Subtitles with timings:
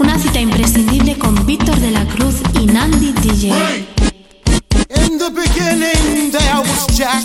[0.00, 3.48] Una cita imprescindible con Víctor de la Cruz y Nandi DJ.
[4.96, 7.22] In the beginning there was Jack,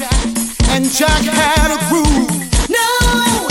[0.71, 2.29] and Jack had a groove.
[2.67, 3.47] No,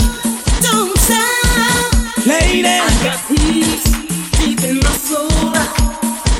[0.61, 2.25] don't stop.
[2.27, 3.83] Lady, I got peace
[4.37, 5.27] deep in my soul.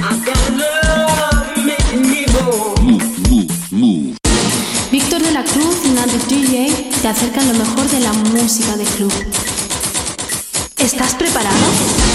[0.03, 2.75] I got love making me whole.
[4.91, 8.83] Víctor de la Cruz y Nandi DJ te acercan lo mejor de la música de
[8.83, 9.11] club.
[10.77, 12.14] ¿Estás preparado?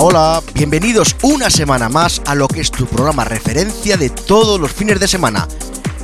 [0.00, 4.60] Hola, hola, bienvenidos una semana más a lo que es tu programa referencia de todos
[4.60, 5.48] los fines de semana.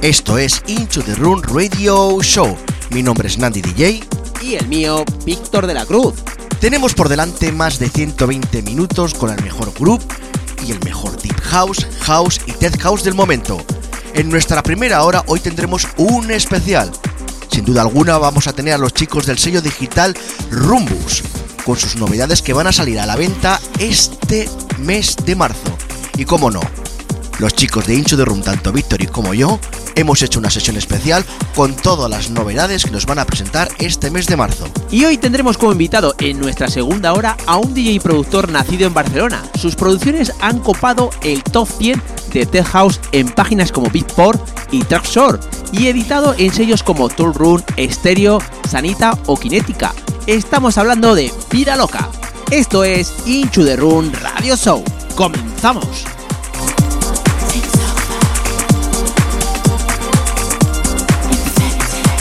[0.02, 2.56] Esto es Into the Room Radio Show.
[2.90, 4.02] Mi nombre es Nandi DJ.
[4.42, 6.14] Y el mío, Víctor de la Cruz.
[6.58, 10.02] Tenemos por delante más de 120 minutos con el mejor group
[10.66, 13.64] y el mejor Deep House, House y Tech House del momento.
[14.12, 16.90] En nuestra primera hora hoy tendremos un especial.
[17.48, 20.16] Sin duda alguna vamos a tener a los chicos del sello digital
[20.50, 21.22] Rumbus,
[21.64, 24.48] con sus novedades que van a salir a la venta este
[24.78, 25.76] mes de marzo.
[26.16, 26.60] Y como no,
[27.38, 29.58] los chicos de Incho de Room, tanto Víctor y como yo,
[29.96, 31.24] hemos hecho una sesión especial
[31.54, 34.68] con todas las novedades que nos van a presentar este mes de marzo.
[34.90, 38.94] Y hoy tendremos como invitado en nuestra segunda hora a un DJ productor nacido en
[38.94, 39.42] Barcelona.
[39.60, 44.82] Sus producciones han copado el top 100 de Tech House en páginas como Beatport y
[44.82, 45.40] Traxor
[45.72, 48.38] y editado en sellos como Tool Room, Stereo,
[48.68, 49.92] Sanita o Kinética.
[50.26, 52.08] Estamos hablando de Vida Loca.
[52.50, 54.82] Esto es Into the Room Radio Show.
[55.14, 56.06] ¡Comenzamos!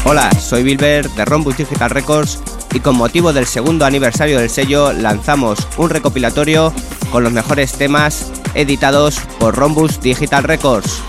[0.03, 2.39] Hola, soy Bilber de Rombus Digital Records
[2.73, 6.73] y con motivo del segundo aniversario del sello lanzamos un recopilatorio
[7.09, 11.01] con los mejores temas editados por Rombus Digital Records.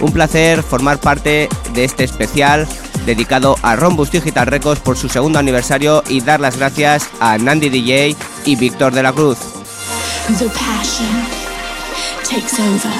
[0.00, 2.68] Un placer formar parte de este especial
[3.06, 7.68] dedicado a Rombus Digital Records por su segundo aniversario y dar las gracias a Nandi
[7.68, 9.38] DJ y Víctor de la Cruz.
[10.38, 11.26] The passion
[12.24, 12.92] takes over,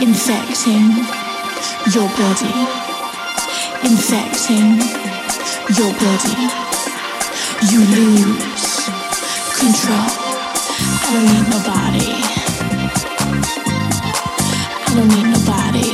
[0.00, 1.06] infecting
[1.94, 2.68] your body,
[3.84, 4.78] infecting
[5.76, 6.72] your body.
[7.70, 8.90] You lose
[9.56, 10.10] control.
[11.04, 12.12] I don't need nobody.
[14.84, 15.91] I don't need nobody.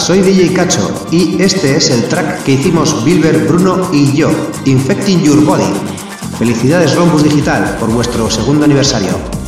[0.00, 4.30] Soy DJ Cacho y este es el track que hicimos Bilber, Bruno y yo,
[4.64, 5.72] Infecting Your Body.
[6.38, 9.39] Felicidades Rombus Digital por vuestro segundo aniversario.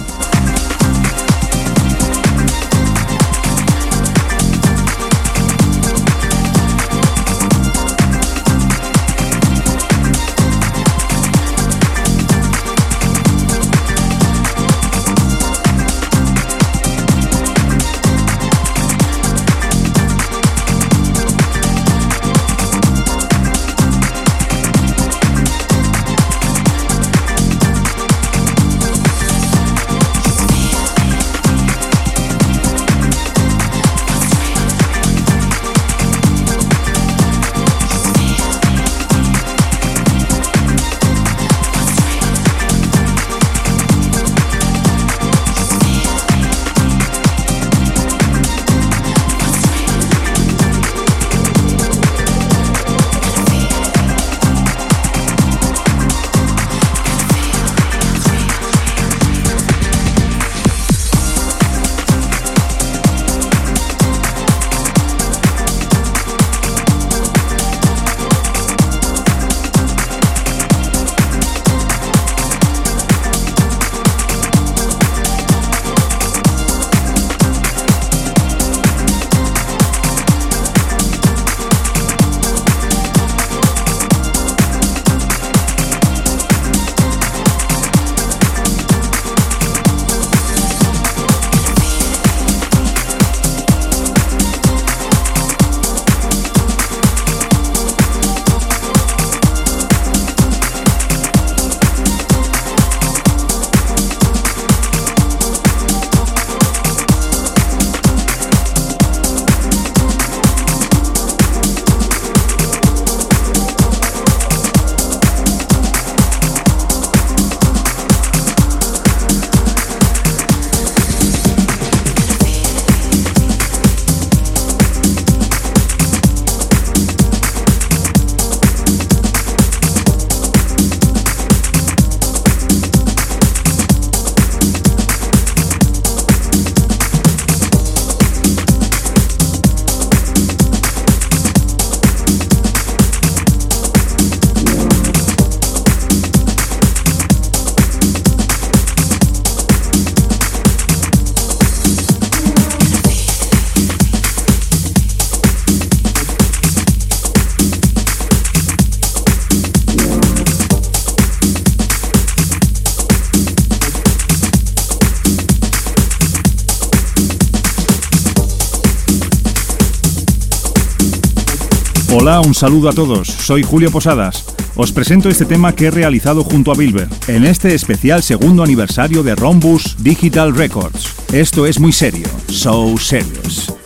[172.15, 173.27] Hola, un saludo a todos.
[173.27, 174.45] Soy Julio Posadas.
[174.77, 179.23] Os presento este tema que he realizado junto a Bilber en este especial segundo aniversario
[179.23, 181.07] de Rombus Digital Records.
[181.33, 182.27] Esto es muy serio.
[182.49, 183.82] So serious.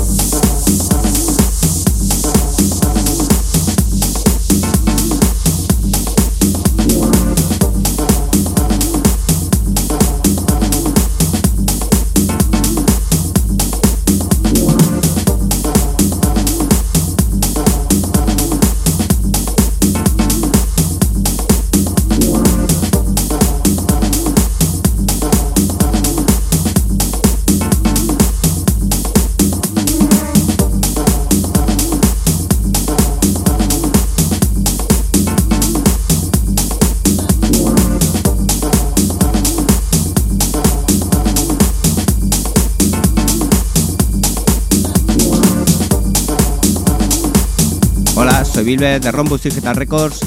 [48.80, 50.22] de Rombus Digital Records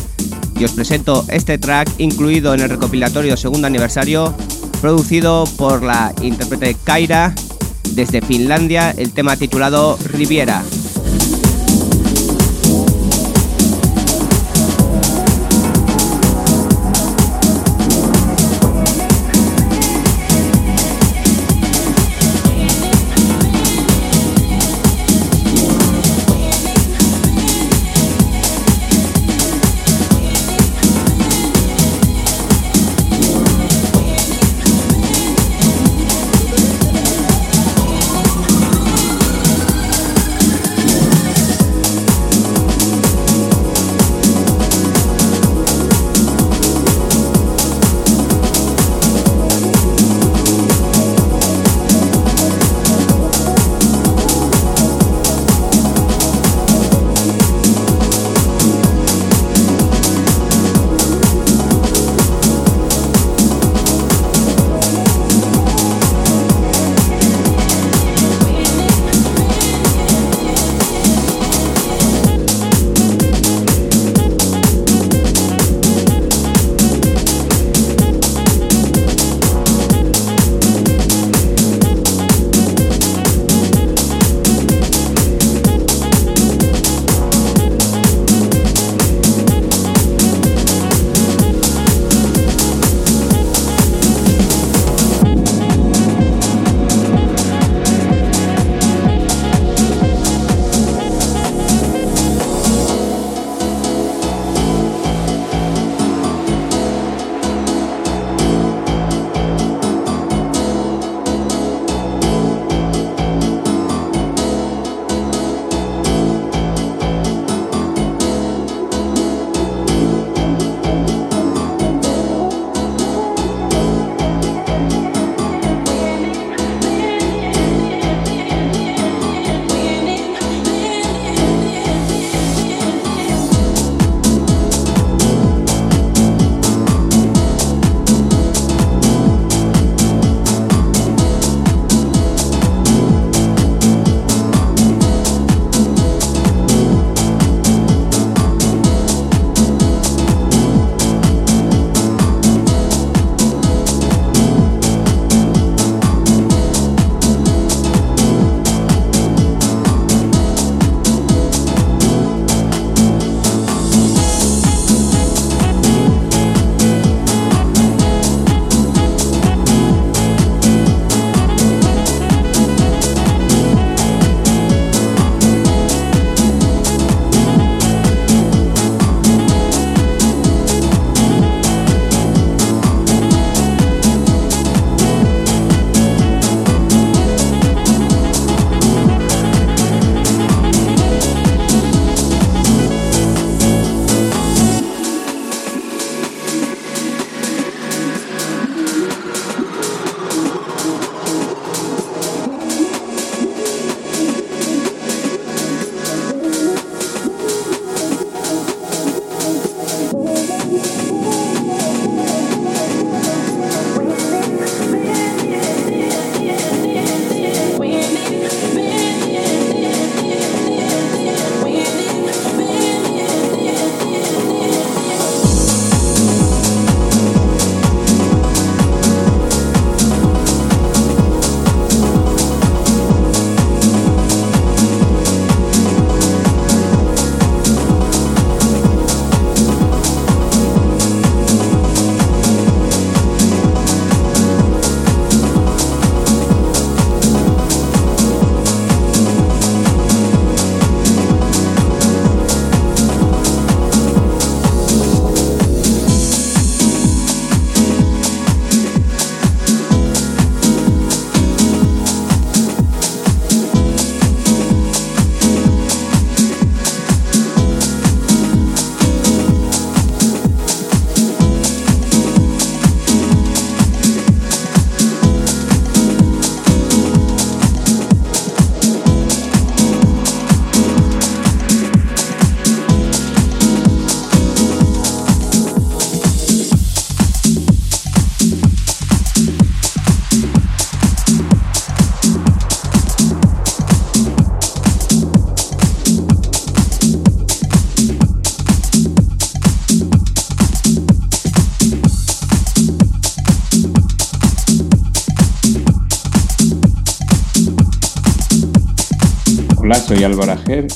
[0.58, 4.34] y os presento este track incluido en el recopilatorio segundo aniversario
[4.82, 7.34] producido por la intérprete Kaira
[7.94, 10.62] desde Finlandia, el tema titulado Riviera.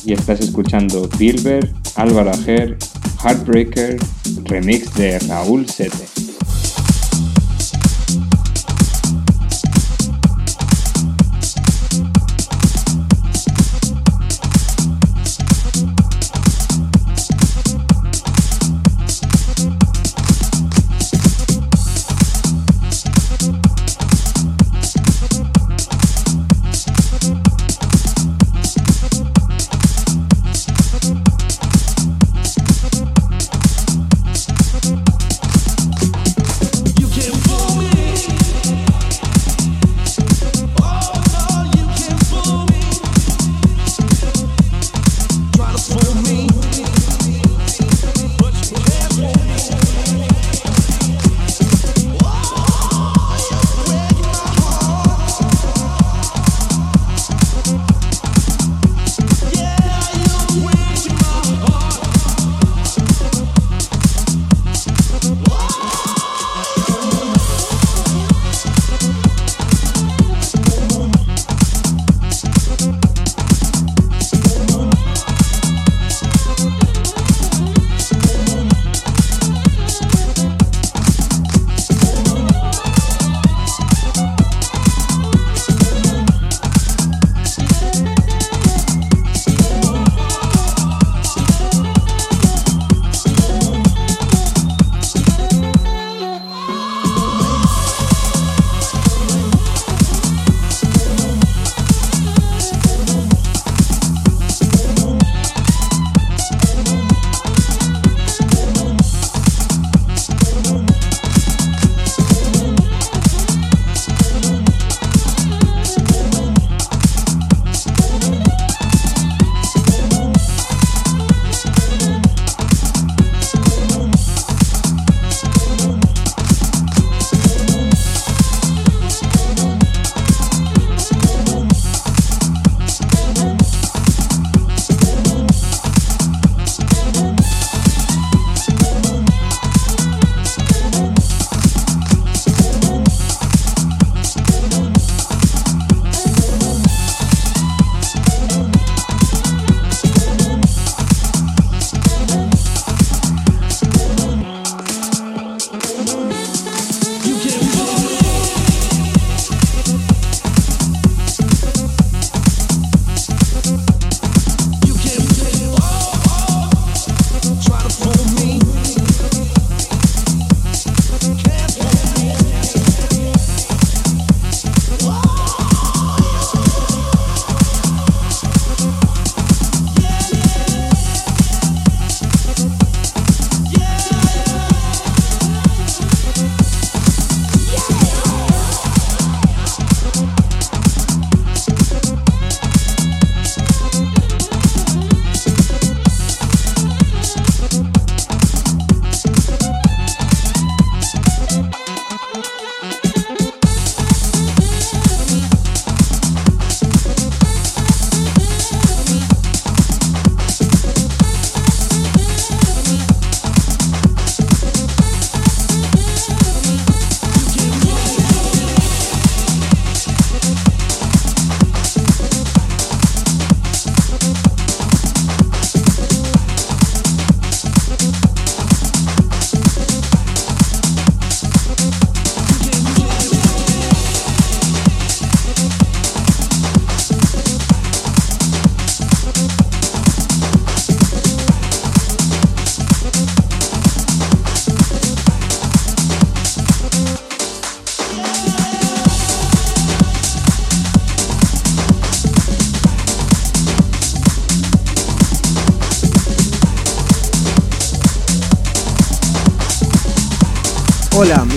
[0.06, 2.78] Y estás escuchando Bilber, Álvaro Ager,
[3.23, 3.99] Heartbreaker,
[4.45, 6.15] remix de Raúl Sete.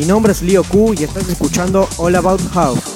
[0.09, 2.88] Nombre es Leo Q y estás escuchando All About House.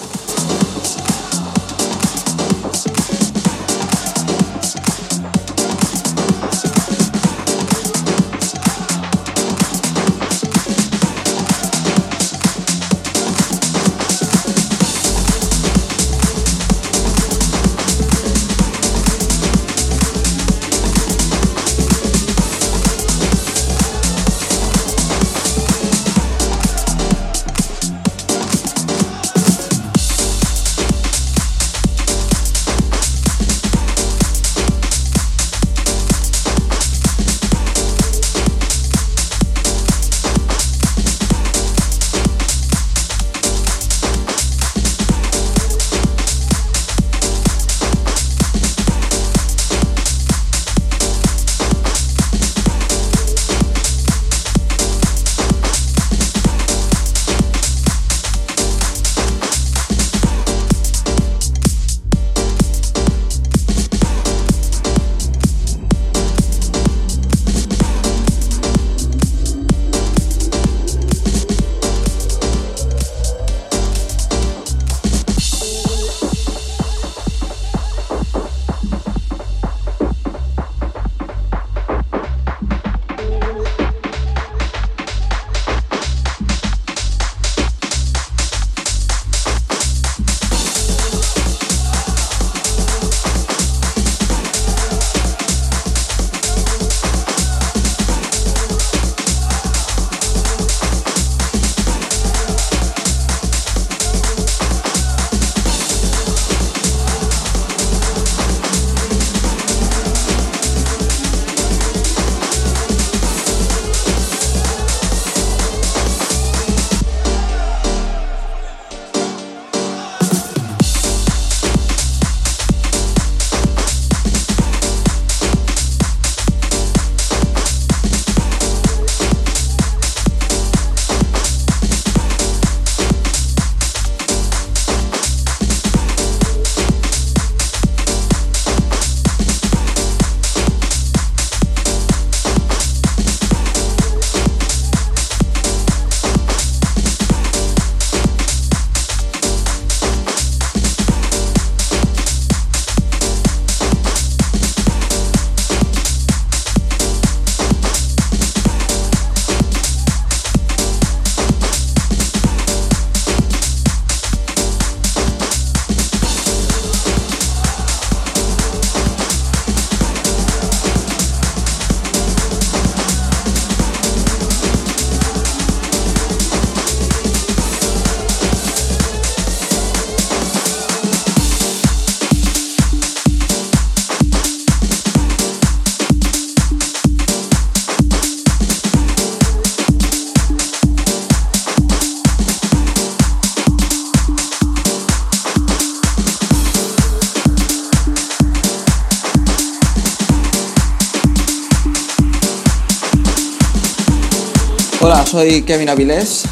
[205.34, 206.43] soy Kevin Avilés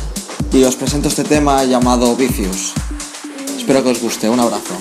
[0.51, 2.73] y os presento este tema llamado Vicious.
[3.55, 4.73] Espero que os guste, un abrazo.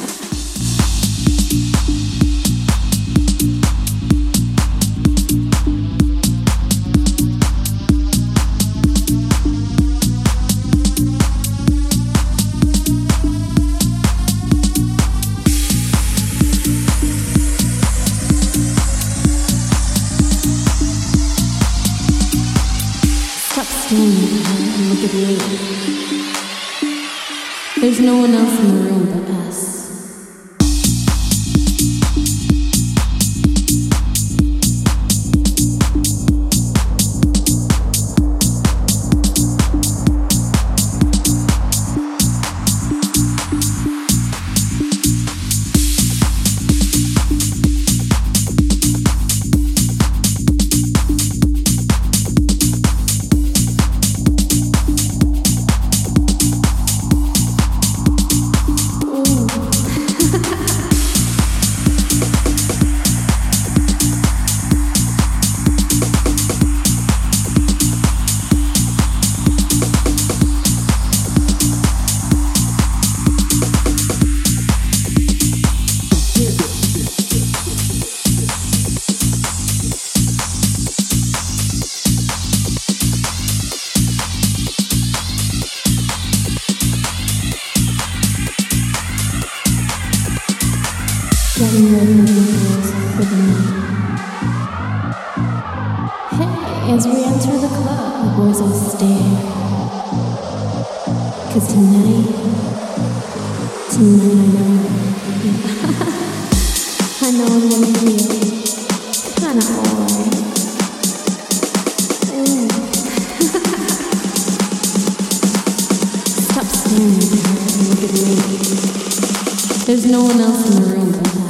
[118.12, 119.86] with me.
[119.86, 121.49] There's no one else in the room,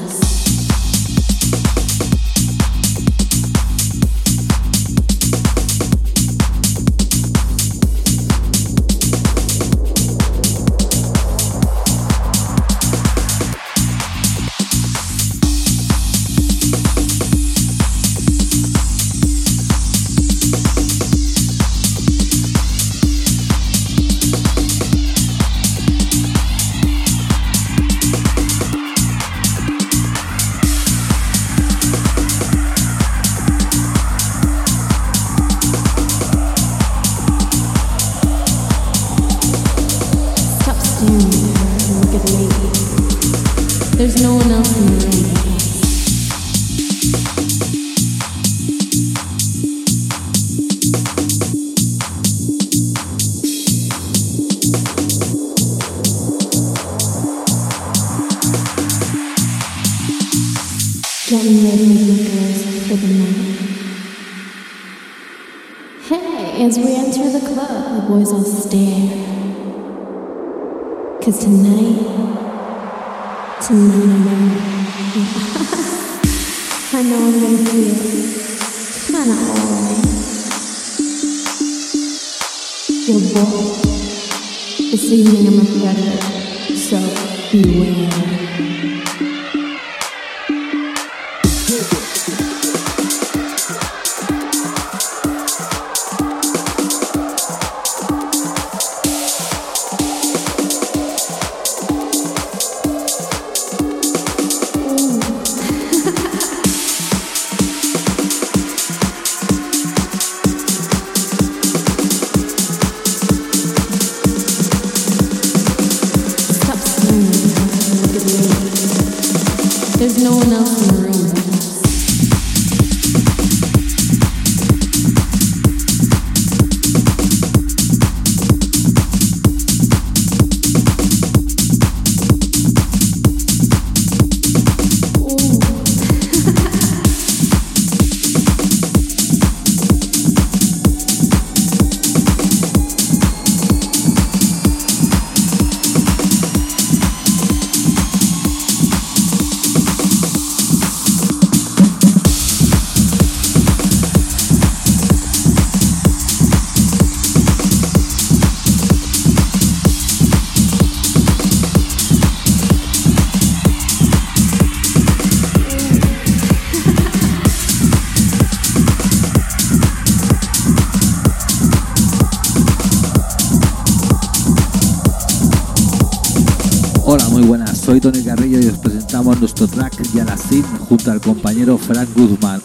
[181.21, 182.61] compañero Frank Guzmán.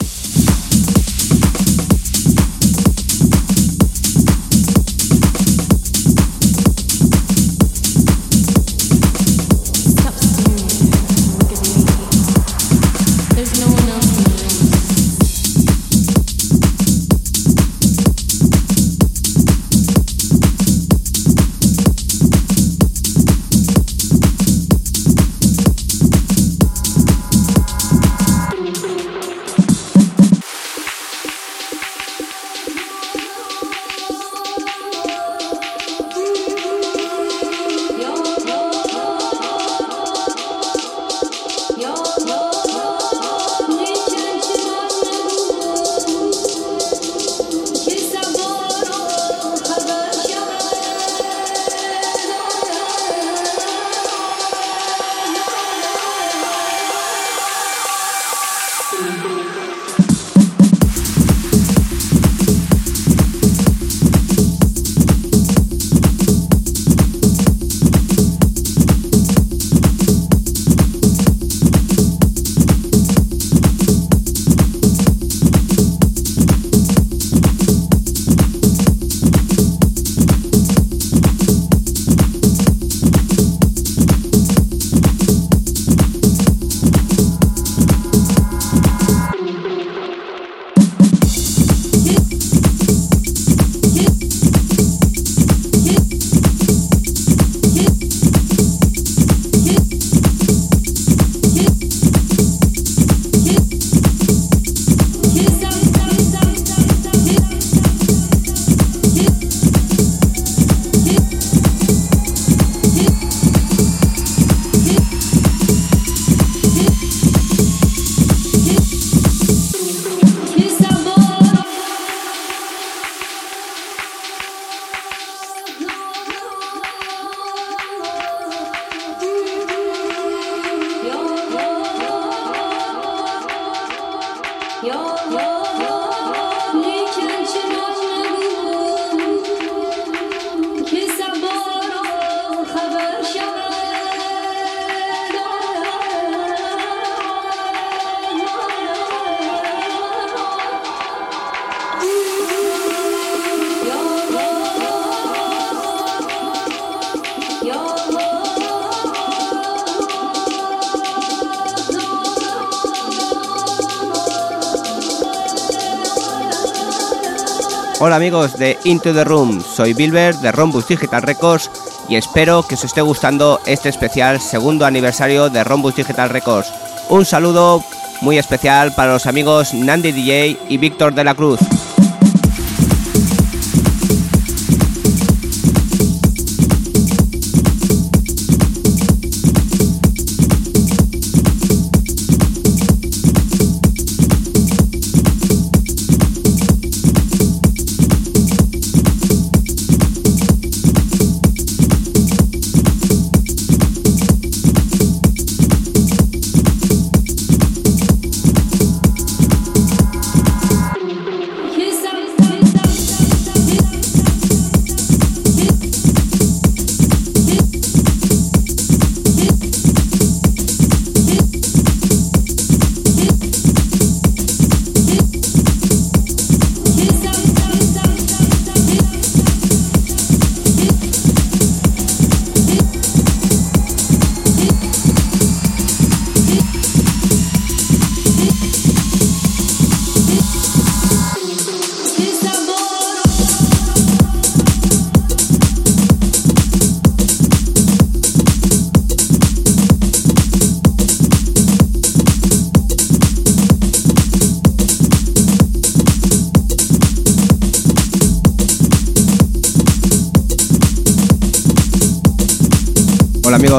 [168.05, 171.71] Hola amigos de Into the Room, soy Bilber de Rombus Digital Records
[172.07, 176.71] y espero que os esté gustando este especial segundo aniversario de Rombus Digital Records.
[177.09, 177.83] Un saludo
[178.21, 181.59] muy especial para los amigos Nandi DJ y Víctor de la Cruz.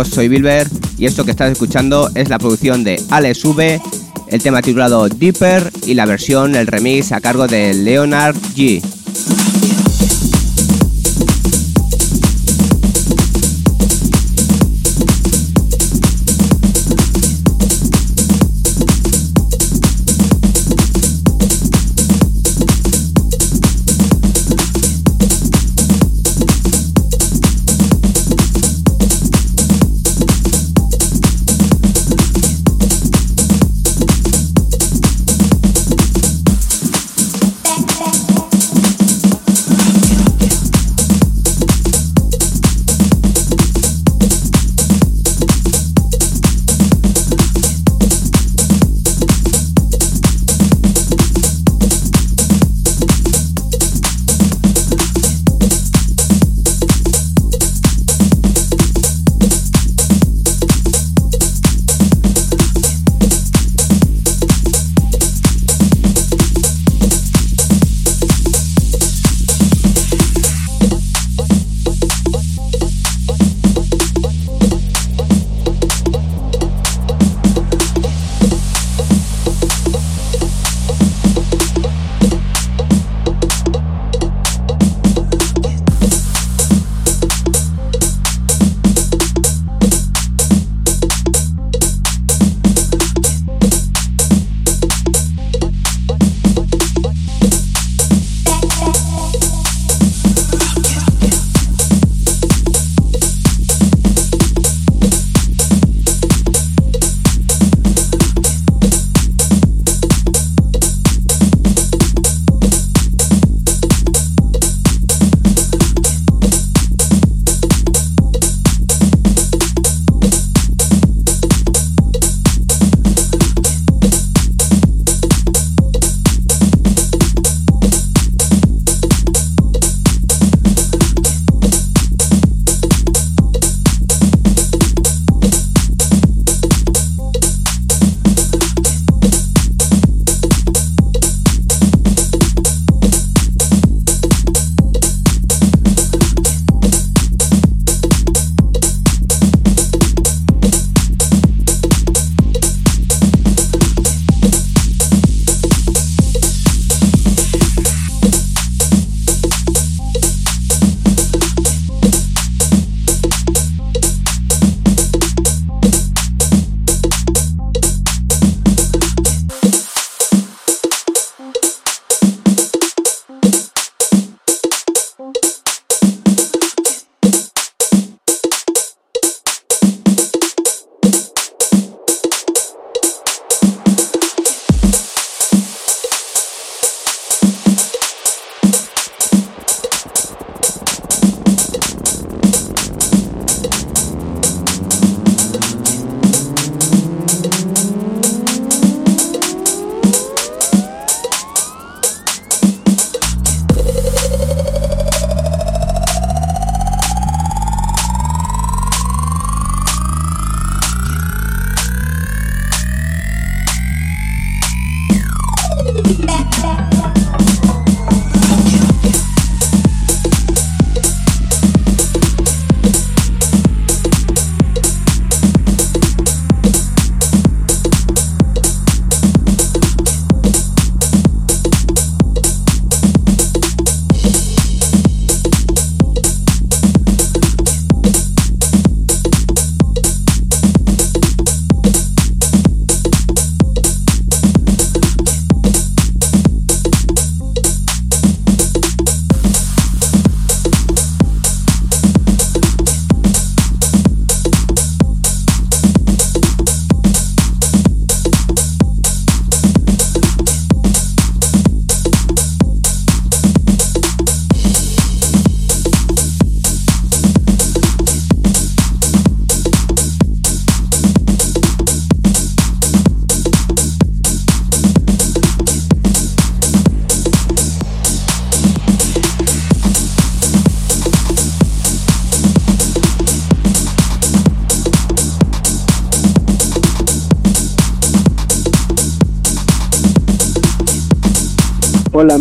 [0.05, 3.81] Soy Bilber y esto que estás escuchando es la producción de Alex V,
[4.29, 8.83] el tema titulado Deeper y la versión, el remix a cargo de Leonard G.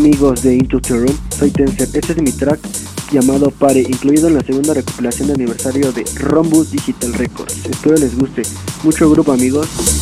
[0.05, 1.89] amigos de Into the Room, soy Tenser.
[1.91, 2.59] Este es mi track
[3.11, 7.65] llamado Pare, incluido en la segunda recopilación de aniversario de Rombus Digital Records.
[7.65, 8.43] Espero les guste.
[8.83, 9.94] Mucho grupo amigos.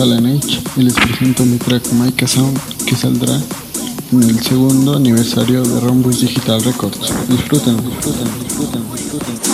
[0.00, 3.36] Y les presento mi track Micah Sound que saldrá
[4.12, 7.12] en el segundo aniversario de Rombus Digital Records.
[7.28, 9.47] Disfruten, disfruten, disfruten, disfruten.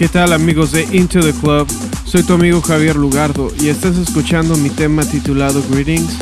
[0.00, 1.68] ¿Qué tal amigos de Into the Club?
[2.06, 6.16] Soy tu amigo Javier Lugardo y estás escuchando mi tema titulado Greetings.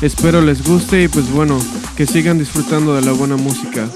[0.00, 1.58] Espero les guste y pues bueno,
[1.96, 3.88] que sigan disfrutando de la buena música.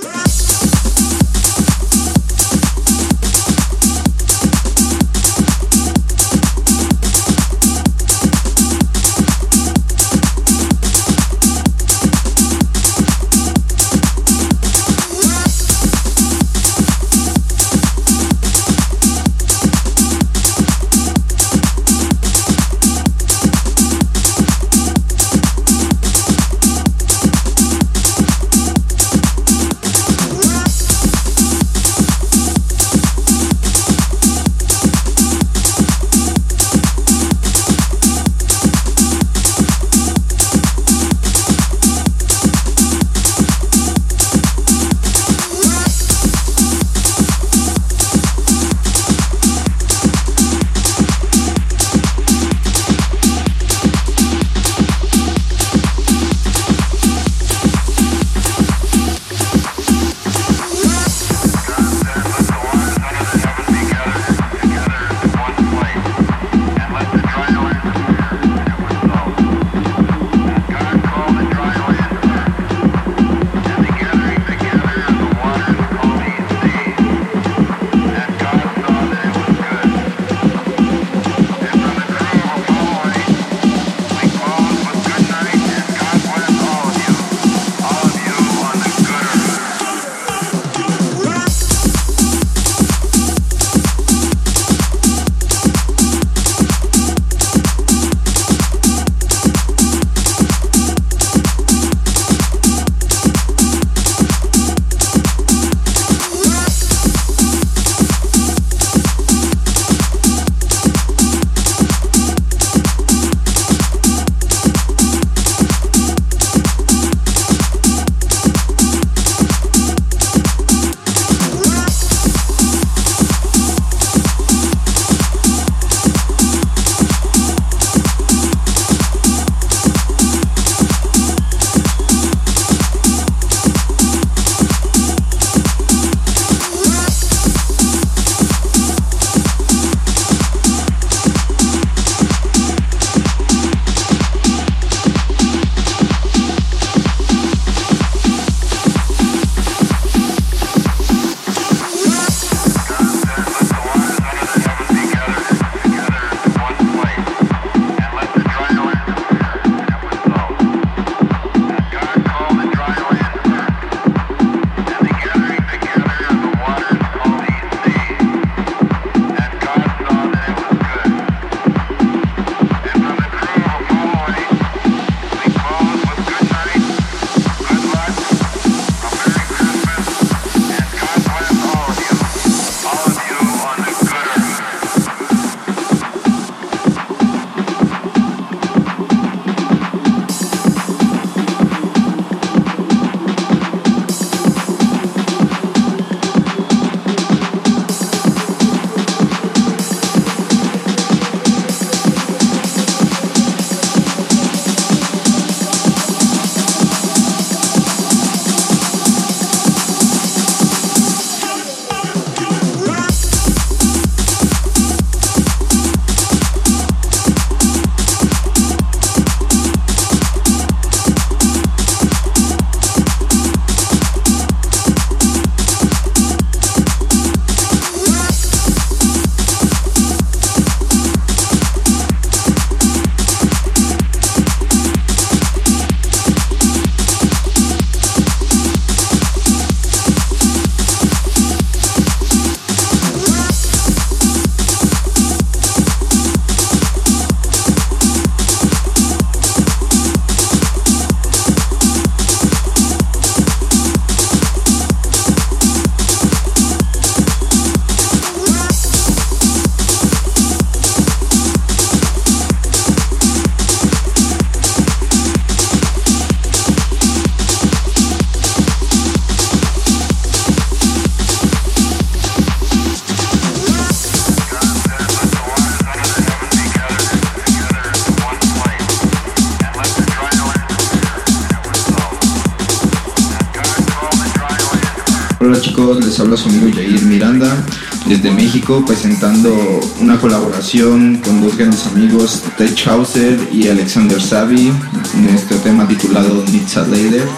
[288.51, 294.73] Presentando una colaboración con dos grandes amigos, Tech Hauser y Alexander Savi,
[295.15, 297.29] en este tema titulado Nitsa Later.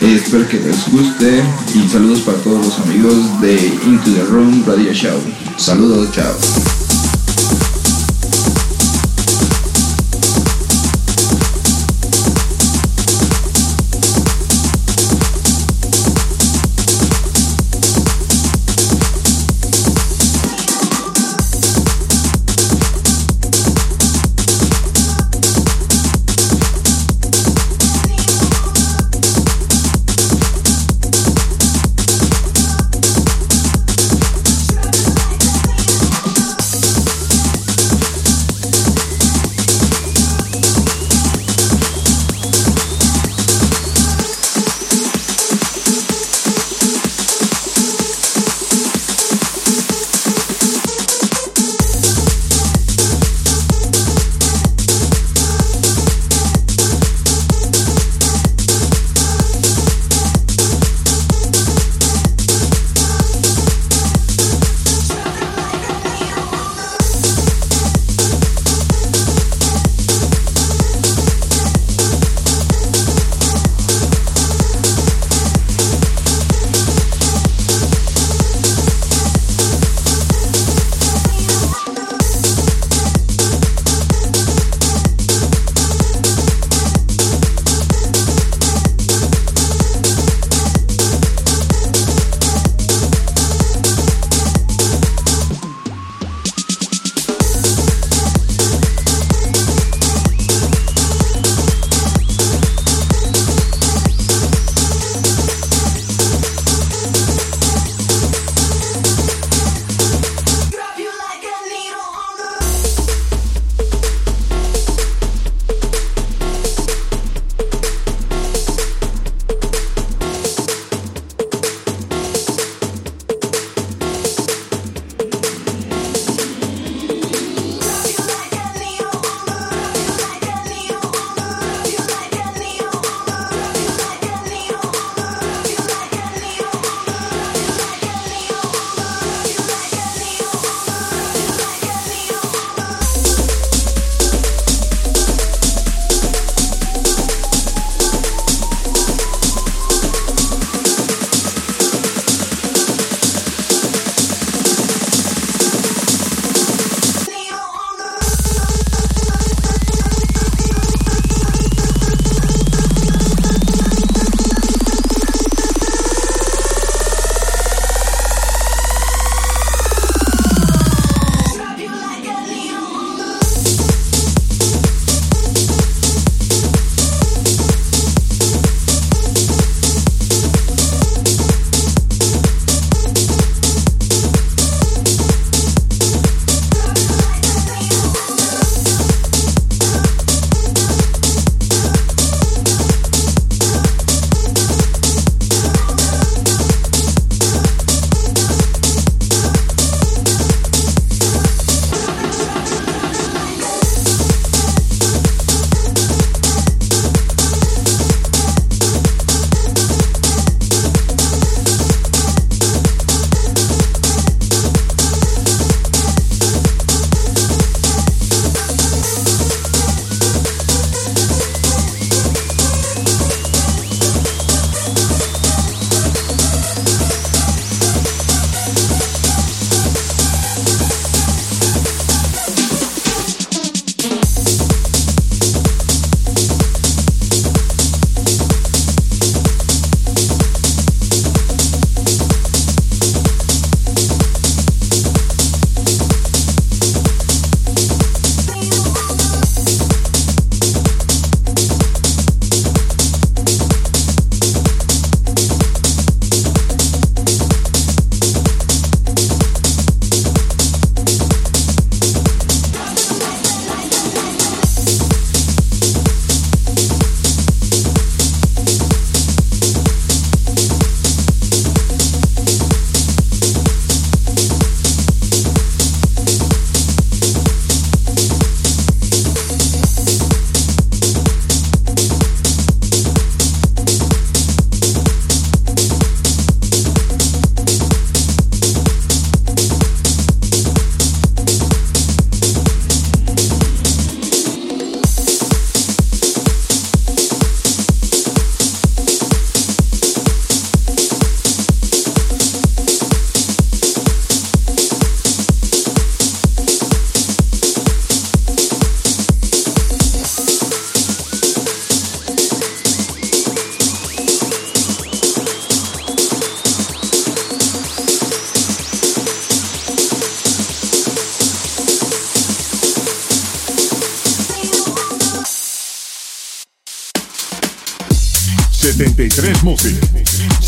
[0.00, 1.42] Eh, espero que les guste
[1.74, 5.20] y saludos para todos los amigos de Into the Room Radio Show.
[5.56, 6.32] Saludos, chao.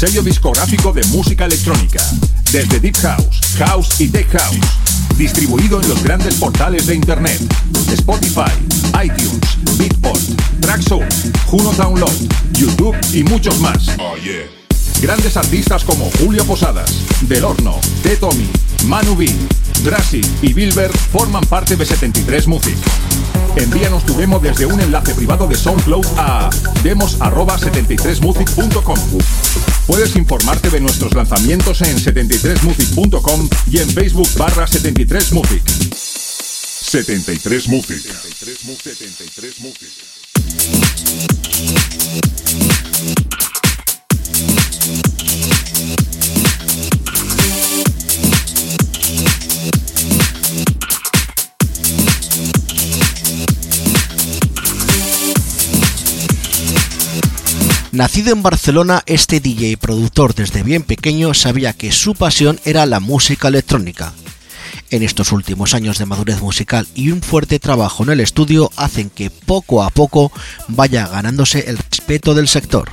[0.01, 2.03] Sello discográfico de música electrónica,
[2.51, 4.57] desde Deep House, House y Tech House,
[5.19, 7.39] distribuido en los grandes portales de Internet,
[7.93, 8.51] Spotify,
[9.05, 9.43] iTunes,
[9.77, 10.23] Beatport,
[10.61, 12.11] Traxsource, Juno Download,
[12.55, 13.89] YouTube y muchos más.
[15.03, 16.91] Grandes artistas como Julio Posadas,
[17.29, 18.17] Del Horno, T.
[18.17, 18.49] Tommy,
[18.87, 19.31] Manu B,
[19.85, 22.79] Drassi y Bilber forman parte de 73 Music.
[23.55, 26.49] Envíanos tu demo desde un enlace privado de SoundCloud a
[26.83, 28.99] demos@73music.com.
[29.91, 35.63] Puedes informarte de nuestros lanzamientos en 73music.com y en Facebook barra 73music.
[35.91, 38.01] 73 Music.
[38.01, 38.65] 73
[58.01, 62.99] Nacido en Barcelona, este DJ productor desde bien pequeño sabía que su pasión era la
[62.99, 64.15] música electrónica.
[64.89, 69.11] En estos últimos años de madurez musical y un fuerte trabajo en el estudio hacen
[69.11, 70.33] que poco a poco
[70.67, 72.89] vaya ganándose el respeto del sector.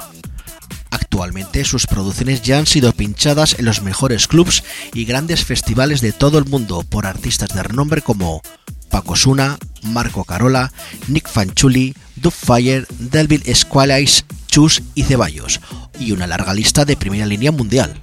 [0.91, 4.61] Actualmente sus producciones ya han sido pinchadas en los mejores clubs
[4.93, 8.41] y grandes festivales de todo el mundo por artistas de renombre como
[8.89, 10.73] Paco Suna, Marco Carola,
[11.07, 15.59] Nick Fanchuli, Dubfire, Delvin Squalice, Chus y Ceballos,
[15.99, 18.01] y una larga lista de primera línea mundial.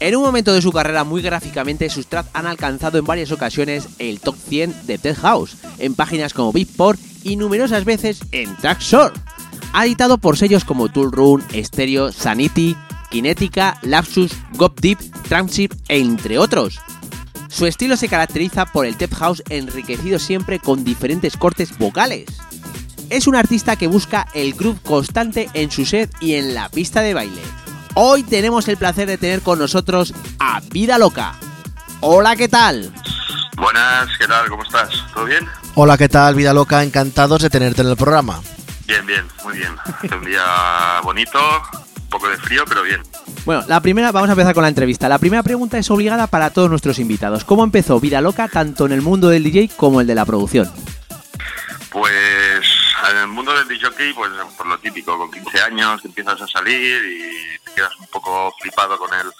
[0.00, 3.86] En un momento de su carrera muy gráficamente, sus tracks han alcanzado en varias ocasiones
[4.00, 9.14] el top 100 de Tech House, en páginas como Beatport y numerosas veces en Trackshore.
[9.72, 12.76] Ha editado por sellos como Tool Room, Stereo, Sanity,
[13.12, 16.80] Kinetica, Lapsus, Gop Deep, Transit, entre otros.
[17.48, 22.26] Su estilo se caracteriza por el Tech House enriquecido siempre con diferentes cortes vocales.
[23.12, 27.02] Es un artista que busca el groove constante en su set y en la pista
[27.02, 27.42] de baile.
[27.92, 31.34] Hoy tenemos el placer de tener con nosotros a Vida Loca.
[32.00, 32.90] Hola, ¿qué tal?
[33.58, 34.48] Buenas, ¿qué tal?
[34.48, 34.88] ¿Cómo estás?
[35.12, 35.46] ¿Todo bien?
[35.74, 36.82] Hola, ¿qué tal, Vida Loca?
[36.82, 38.40] Encantados de tenerte en el programa.
[38.86, 39.72] Bien, bien, muy bien.
[39.84, 40.42] Hace un día
[41.04, 41.38] bonito,
[42.04, 43.02] un poco de frío, pero bien.
[43.44, 45.10] Bueno, la primera, vamos a empezar con la entrevista.
[45.10, 47.44] La primera pregunta es obligada para todos nuestros invitados.
[47.44, 50.72] ¿Cómo empezó Vida Loca tanto en el mundo del DJ como el de la producción?
[51.90, 52.12] Pues
[53.12, 57.04] en el mundo del DJ, pues por lo típico, con 15 años empiezas a salir
[57.04, 59.30] y te quedas un poco flipado con el,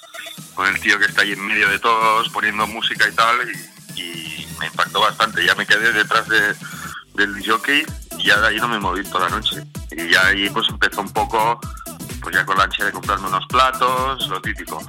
[0.55, 3.37] con el tío que está ahí en medio de todos, poniendo música y tal,
[3.97, 5.45] y, me impactó bastante.
[5.45, 6.55] Ya me quedé detrás de,
[7.15, 7.85] del DJ
[8.19, 9.65] y ya de ahí no me moví toda la noche.
[9.91, 11.59] Y ya ahí pues empezó un poco,
[12.21, 14.81] pues ya con la ansia de comprarme unos platos, lo típico.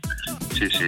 [0.56, 0.86] sí, sí.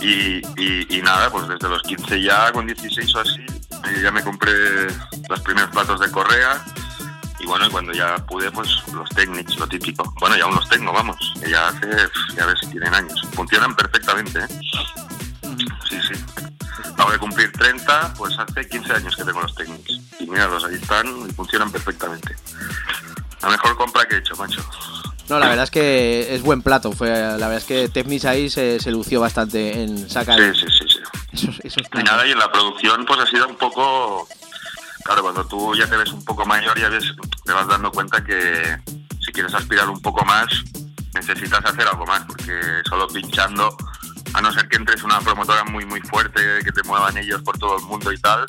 [0.00, 4.10] Y, y, y nada, pues desde los 15 ya, con 16 o así, eh, ya
[4.10, 4.86] me compré
[5.28, 6.64] los primeros platos de correa
[7.40, 10.14] y bueno, cuando ya pude, pues los Technics, lo típico.
[10.20, 11.88] Bueno, ya aún los tengo, vamos, que ya hace,
[12.36, 13.26] ya ves si tienen años.
[13.32, 14.48] Funcionan perfectamente, ¿eh?
[15.88, 16.24] Sí, sí.
[16.92, 20.00] Acabo de cumplir 30, pues hace 15 años que tengo los Technics.
[20.20, 22.36] Y míralos, ahí están y funcionan perfectamente.
[23.40, 24.62] La mejor compra que he hecho, macho.
[25.30, 26.90] No, la verdad es que es buen plato.
[26.90, 30.66] Fue, la verdad es que Technics ahí se, se lució bastante en sacar Sí, sí,
[30.66, 31.00] sí, sí.
[31.32, 34.26] esos, esos Y nada, y en la producción pues ha sido un poco...
[35.04, 37.04] Claro, cuando tú ya te ves un poco mayor ya ves,
[37.44, 38.76] te vas dando cuenta que
[39.24, 40.48] si quieres aspirar un poco más,
[41.14, 43.76] necesitas hacer algo más, porque solo pinchando,
[44.34, 47.40] a no ser que entres en una promotora muy muy fuerte, que te muevan ellos
[47.42, 48.44] por todo el mundo y tal,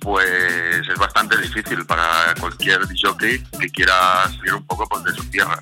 [0.00, 5.24] pues es bastante difícil para cualquier jockey que quiera salir un poco pues, de su
[5.30, 5.60] tierra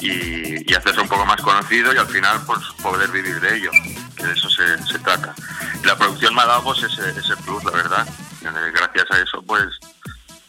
[0.00, 3.70] y, hacerse un poco más conocido y al final pues poder vivir de ello,
[4.14, 5.34] que de eso se, trata.
[5.82, 8.06] Y la producción me ha dado pues ese, ese plus, la verdad.
[8.42, 9.64] Eh, Gracias a eso pues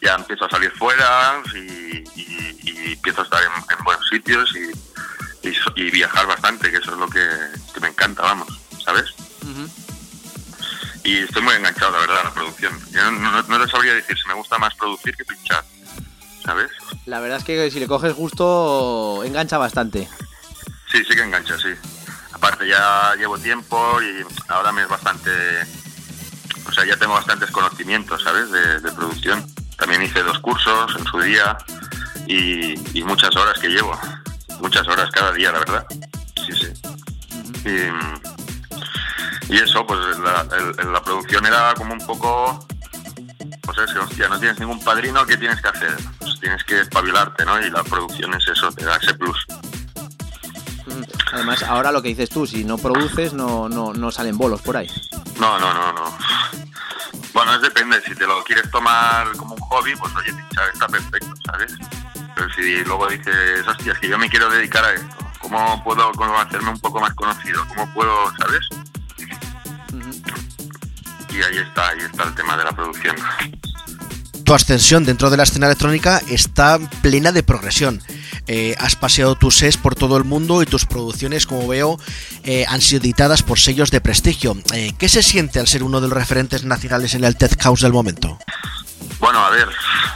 [0.00, 2.04] ya empiezo a salir fuera y,
[2.92, 4.70] empiezo a estar en, en buenos sitios y,
[5.90, 7.26] viajar bastante, que eso es lo que,
[7.72, 8.48] que me encanta, vamos,
[8.84, 9.14] ¿sabes?
[11.08, 12.78] Y estoy muy enganchado, la verdad, a la producción.
[12.90, 15.64] Yo no, no, no te sabría decir si me gusta más producir que pinchar,
[16.44, 16.70] ¿sabes?
[17.06, 20.06] La verdad es que si le coges gusto, engancha bastante.
[20.92, 21.70] Sí, sí que engancha, sí.
[22.32, 25.30] Aparte ya llevo tiempo y ahora me es bastante...
[26.68, 28.50] O sea, ya tengo bastantes conocimientos, ¿sabes?
[28.50, 29.46] De, de producción.
[29.78, 31.56] También hice dos cursos en su día
[32.26, 33.98] y, y muchas horas que llevo.
[34.60, 35.86] Muchas horas cada día, la verdad.
[36.46, 36.72] Sí, sí.
[37.64, 38.37] Y,
[39.48, 42.66] y eso, pues la, el- la producción era como un poco...
[43.62, 45.94] Pues es que, hostia, no tienes ningún padrino, ¿qué tienes que hacer?
[46.18, 47.60] Pues tienes que espabilarte, ¿no?
[47.60, 49.38] Y la producción es eso, te da ese plus.
[51.32, 54.76] Además, ahora lo que dices tú, si no produces, no, no, no salen bolos por
[54.78, 54.88] ahí.
[55.38, 56.18] No, no, no, no.
[57.34, 60.88] Bueno, es depende, si te lo quieres tomar como un hobby, pues oye, pinchar está
[60.88, 61.74] perfecto, ¿sabes?
[62.34, 66.10] Pero si luego dices, hostia, es que yo me quiero dedicar a esto, ¿cómo puedo
[66.38, 67.62] hacerme un poco más conocido?
[67.68, 68.66] ¿Cómo puedo, ¿sabes?
[71.30, 73.16] Y ahí está, ahí está el tema de la producción.
[74.44, 78.02] Tu ascensión dentro de la escena electrónica está plena de progresión.
[78.46, 81.98] Eh, has paseado tus sets por todo el mundo y tus producciones, como veo,
[82.44, 84.56] eh, han sido editadas por sellos de prestigio.
[84.72, 87.82] Eh, ¿Qué se siente al ser uno de los referentes nacionales en el Tech House
[87.82, 88.38] del momento?
[89.20, 89.68] Bueno, a ver,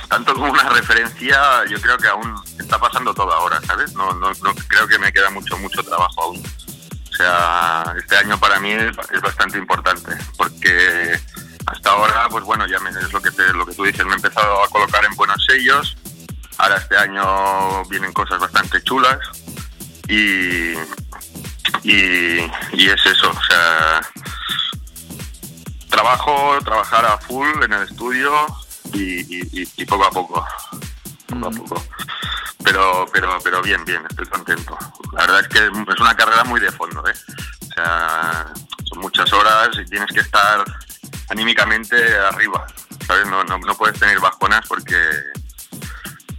[0.08, 3.92] tanto como una referencia, yo creo que aún está pasando todo ahora, ¿sabes?
[3.92, 6.42] No, no, no creo que me queda mucho, mucho trabajo aún.
[7.12, 11.20] O sea, este año para mí es, bastante importante, porque
[11.66, 14.12] hasta ahora, pues bueno, ya me- es lo que, te- lo que tú dices, me
[14.12, 15.96] he empezado a colocar en buenos sellos.
[16.56, 19.18] Ahora este año vienen cosas bastante chulas
[20.08, 20.72] y,
[21.82, 22.38] y,
[22.88, 24.00] es eso, o sea,
[25.90, 28.32] trabajo, trabajar a full en el estudio
[28.94, 30.46] y poco a poco,
[31.40, 31.84] poco a poco.
[32.64, 34.78] Pero, pero, pero bien, bien, estoy contento.
[35.12, 37.14] La verdad es que es una carrera muy de fondo, ¿eh?
[37.70, 38.46] O sea,
[38.84, 40.62] son muchas horas y tienes que estar
[41.28, 42.64] anímicamente arriba,
[43.06, 43.26] ¿sabes?
[43.26, 44.96] No, no, no puedes tener bajonas porque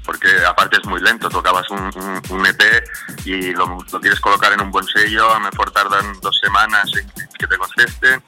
[0.06, 2.84] porque aparte es muy lento, tocabas un, un- un EP
[3.24, 7.10] y lo, lo quieres colocar en un buen sello, a mejor tardan dos semanas en
[7.40, 8.22] que te contesten,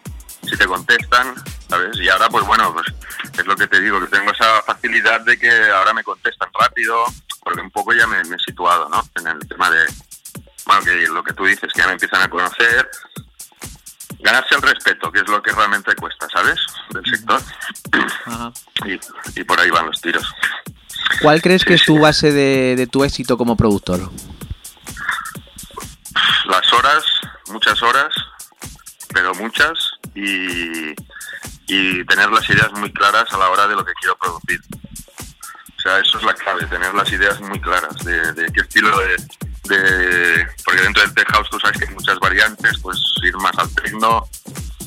[0.46, 1.36] si te contestan,
[1.70, 1.98] ¿sabes?
[2.00, 2.86] Y ahora pues bueno, pues
[3.38, 7.04] es lo que te digo, que tengo esa facilidad de que ahora me contestan rápido,
[7.43, 9.04] porque un poco ya me, me he situado, ¿no?
[9.20, 9.86] En el tema de,
[10.66, 12.89] bueno, que lo que tú dices, que ya me empiezan a conocer,
[14.20, 16.60] ganarse el respeto, que es lo que realmente cuesta, ¿sabes?
[16.91, 17.41] Del sector.
[18.86, 19.00] Y,
[19.39, 20.28] y por ahí van los tiros.
[21.22, 24.10] ¿Cuál crees que es tu base de, de tu éxito como productor?
[26.48, 27.04] las horas,
[27.48, 28.14] muchas horas,
[29.14, 30.93] pero muchas, y,
[31.68, 34.59] y tener las ideas muy claras a la hora de lo que quiero producir.
[35.78, 38.97] O sea, eso es la clave, tener las ideas muy claras de, de qué estilo
[38.99, 39.18] de,
[39.76, 43.55] de- Porque dentro del tech house tú sabes que hay muchas variantes, puedes ir más
[43.57, 44.28] al techno,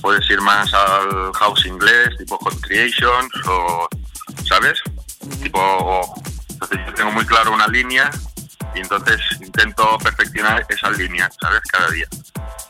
[0.00, 3.88] puedes ir más al house inglés, tipo hot creations, o...
[4.48, 4.80] ¿Sabes?
[5.42, 5.60] Tipo...
[5.60, 6.14] o-
[6.50, 8.10] entonces yo tengo muy claro una línea
[8.74, 11.60] y entonces intento perfeccionar esa línea, ¿sabes?
[11.70, 12.06] Cada día.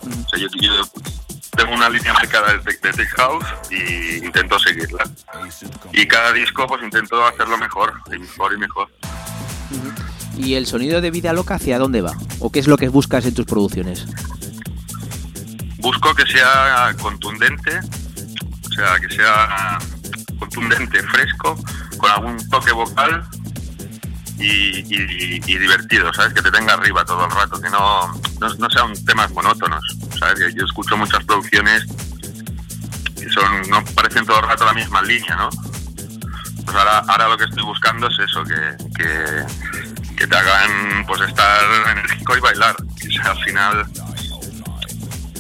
[0.02, 0.84] O sea, yo, yo
[1.59, 5.04] tengo una línea marcada de de tech house y intento seguirla.
[5.92, 8.88] Y cada disco pues intento hacerlo mejor, y mejor y mejor.
[10.36, 12.12] ¿Y el sonido de vida loca hacia dónde va?
[12.38, 14.06] ¿O qué es lo que buscas en tus producciones?
[15.78, 19.78] Busco que sea contundente, o sea, que sea
[20.38, 21.56] contundente, fresco,
[21.98, 23.28] con algún toque vocal
[24.39, 26.32] y, y- y divertido, ¿sabes?
[26.34, 28.09] Que te tenga arriba todo el rato, que no,
[28.41, 29.82] no, no sean temas monótonos,
[30.18, 30.55] ¿sabes?
[30.55, 31.84] Yo escucho muchas producciones
[33.20, 35.51] que son, no parecen todo el rato la misma línea, ¿no?
[36.64, 39.45] Pues ahora, ahora lo que estoy buscando es eso, que, que,
[40.16, 41.61] que te hagan pues estar
[41.93, 43.86] enérgico y bailar, que sea al final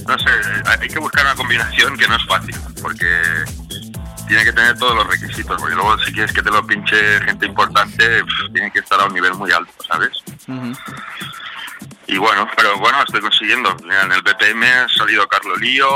[0.08, 0.30] no sé,
[0.64, 3.06] hay que buscar una combinación que no es fácil, porque
[4.28, 7.46] tiene que tener todos los requisitos, porque luego si quieres que te lo pinche gente
[7.46, 10.10] importante, pf, tiene que estar a un nivel muy alto, ¿sabes?
[12.06, 13.74] Y bueno, pero bueno, estoy consiguiendo.
[13.84, 15.88] Mira, en el BPM ha salido Carlo Lío,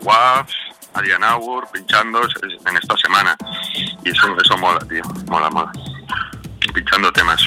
[0.00, 0.48] WAF,
[0.94, 3.36] Adrian Augur, pinchando en esta semana.
[4.04, 5.72] Y eso, eso mola, tío, mola, mola.
[6.72, 7.42] Pinchando temas.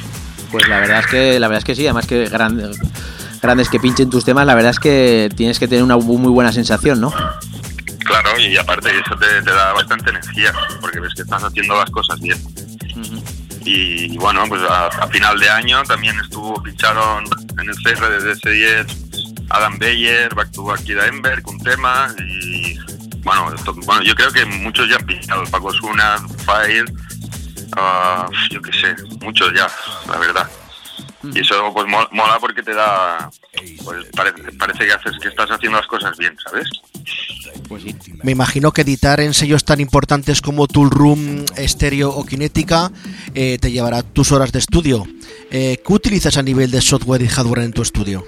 [0.51, 2.71] Pues la verdad es que la verdad es que sí, además que gran-
[3.41, 6.51] grandes que pinchen tus temas, la verdad es que tienes que tener una muy buena
[6.51, 7.11] sensación, ¿no?
[8.43, 12.19] Y aparte eso te, te da bastante energía, porque ves que estás haciendo las cosas
[12.19, 12.37] bien.
[13.65, 17.23] Y bueno, pues a, a final de año también estuvo, pincharon
[17.57, 22.77] en el CR de DS10 Adam Beyer, Back to Kid Emberg, un tema, y
[23.23, 26.85] bueno, esto- bueno, yo creo que muchos ya han pinchado, Paco Suna, Fire,
[27.77, 29.67] ah, yo qué sé, muchos ya,
[30.11, 30.49] la verdad.
[31.33, 33.29] Y eso pues mo- mola porque te da,
[33.85, 36.67] pues parece, parece que haces que estás haciendo las cosas bien, ¿sabes?
[38.23, 42.91] Me imagino que editar en sellos tan importantes como Tool Room, Stereo o Kinética
[43.33, 45.05] eh, te llevará tus horas de estudio.
[45.51, 48.25] Eh, ¿Qué utilizas a nivel de software y hardware en tu estudio?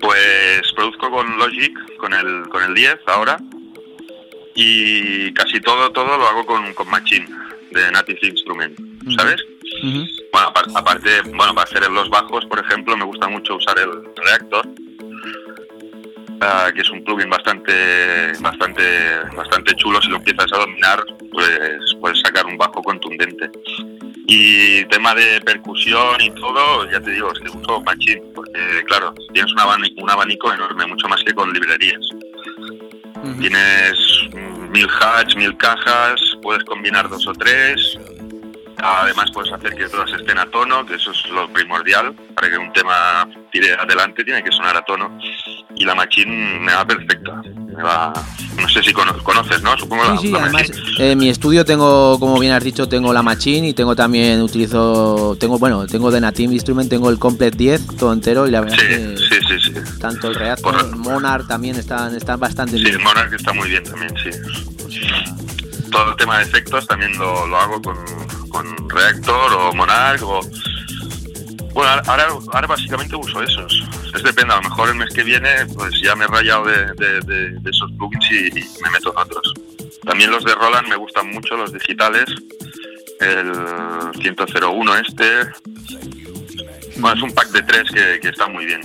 [0.00, 3.38] Pues produzco con Logic, con el, con el 10 ahora,
[4.54, 7.26] y casi todo, todo lo hago con, con Machine,
[7.72, 8.78] de Native Instrument,
[9.16, 9.36] ¿sabes?
[10.32, 13.90] Bueno, apar- aparte, bueno, para hacer los bajos, por ejemplo, me gusta mucho usar el
[14.24, 14.68] Reactor,
[16.40, 18.82] ah, que es un plugin bastante, bastante,
[19.36, 20.00] bastante chulo.
[20.02, 21.02] Si lo empiezas a dominar,
[21.32, 23.50] pues puedes sacar un bajo contundente.
[24.26, 29.12] Y tema de percusión y todo, ya te digo, es que uso Machine, porque claro,
[29.32, 32.00] tienes un abanico, un abanico enorme, mucho más que con librerías.
[33.40, 33.98] Tienes
[34.70, 37.98] mil hats, mil cajas, puedes combinar dos o tres.
[38.82, 42.14] Además puedes hacer que todas estén a tono, que eso es lo primordial.
[42.34, 45.18] Para que un tema tire adelante tiene que sonar a tono.
[45.76, 47.42] Y la machine me va perfecta.
[47.44, 48.12] Me va...
[48.60, 49.76] No sé si cono- conoces, ¿no?
[49.78, 53.12] Supongo la, Sí, sí, la además en mi estudio tengo, como bien has dicho, tengo
[53.12, 57.56] la Machine y tengo también, utilizo, tengo, bueno, tengo de Native Instrument, tengo el Complete
[57.56, 59.98] 10 todo entero y la verdad es Sí, sí, sí.
[60.00, 62.96] tanto el Reactor, Monarch también están, están bastante Sí, bien.
[62.96, 64.30] el Monarch está muy bien también, sí.
[65.90, 67.96] Todo el tema de efectos también lo, lo hago con,
[68.48, 70.40] con Reactor o Monarch o...
[71.72, 73.72] Bueno, ahora, ahora básicamente uso esos.
[74.14, 76.86] Es depende, a lo mejor el mes que viene pues ya me he rayado de,
[76.94, 79.52] de- de- de esos plugins y, y me meto en otros.
[80.04, 82.24] También los de Roland me gustan mucho, los digitales.
[83.20, 83.52] El
[84.20, 85.24] 101 este.
[86.96, 88.80] Bueno, es un pack de tres que, que está muy bien.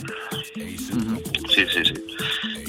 [0.53, 2.04] Sí, sí, sí.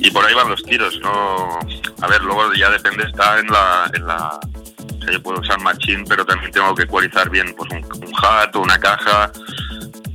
[0.07, 1.59] Y por ahí van los tiros, ¿no?
[2.01, 3.91] A ver, luego ya depende, está en la...
[3.93, 7.69] En la o sea, yo puedo usar Machine, pero también tengo que ecualizar bien pues
[7.73, 9.33] un, un hat o una caja,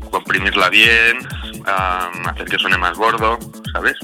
[0.10, 1.18] comprimirla bien,
[1.66, 3.38] hacer que suene más gordo,
[3.74, 3.98] ¿sabes?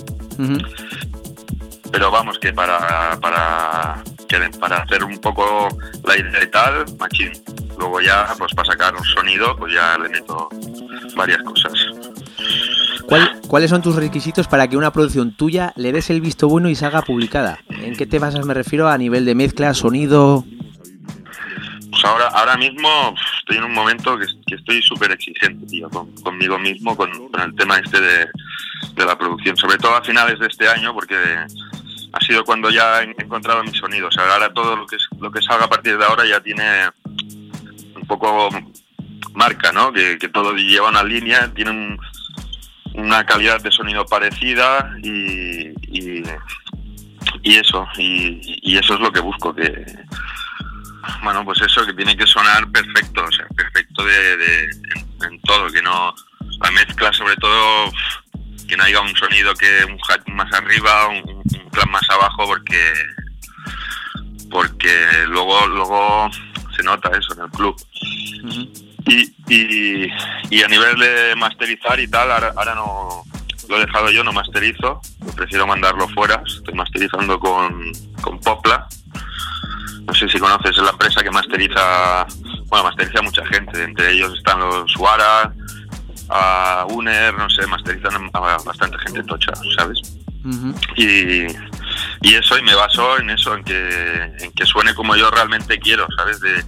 [1.89, 5.67] Pero vamos, que para, para, que para hacer un poco
[6.05, 7.31] la idea y tal, Machine.
[7.77, 10.49] Luego ya, pues para sacar un sonido, pues ya le meto
[11.15, 11.73] varias cosas.
[13.07, 16.69] ¿Cuál- ¿Cuáles son tus requisitos para que una producción tuya le des el visto bueno
[16.69, 17.59] y salga publicada?
[17.69, 18.45] ¿En qué te basas?
[18.45, 20.43] Me refiero a nivel de mezcla, sonido.
[21.89, 26.11] Pues ahora, ahora mismo estoy en un momento que, que estoy súper exigente, tío, con-
[26.21, 28.27] conmigo mismo, con, con el tema este de,
[28.95, 31.15] de la producción, sobre todo a finales de este año, porque
[32.13, 34.07] ha sido cuando ya he encontrado mi sonido.
[34.07, 36.89] O sea, ahora todo lo que, lo que salga a partir de ahora ya tiene
[37.95, 38.49] un poco
[39.33, 39.91] marca, ¿no?
[39.93, 41.99] Que, todo lleva una línea, tiene un-
[42.93, 46.23] una calidad de sonido parecida y, y,
[47.55, 49.85] eso, y, y eso es lo que busco, que,
[51.23, 54.69] bueno, pues eso, que tiene que sonar perfecto, o sea, perfecto de, de-
[55.27, 56.13] en todo, que no,
[56.63, 57.91] la mezcla sobre todo,
[58.67, 62.45] que no haya un sonido que un hat más arriba, un, un plan más abajo,
[62.45, 62.93] porque
[64.49, 66.29] porque luego luego
[66.75, 67.75] se nota eso en el club.
[69.05, 70.07] Y, y,
[70.49, 73.23] y a nivel de masterizar y tal, ahora, ahora no
[73.69, 75.01] lo he dejado yo, no masterizo,
[75.35, 77.91] prefiero mandarlo fuera, estoy masterizando con,
[78.21, 78.87] con Popla,
[80.05, 82.25] no sé si conoces, es la empresa que masteriza,
[82.67, 85.53] bueno, masteriza a mucha gente, entre ellos están los Suara,
[86.29, 89.99] a Uner, no sé, masterizan a bastante gente tocha, ¿sabes?
[90.95, 91.47] Y,
[92.21, 95.77] y eso, y me baso en eso, en que, en que suene como yo realmente
[95.79, 96.39] quiero, ¿sabes?
[96.39, 96.63] De,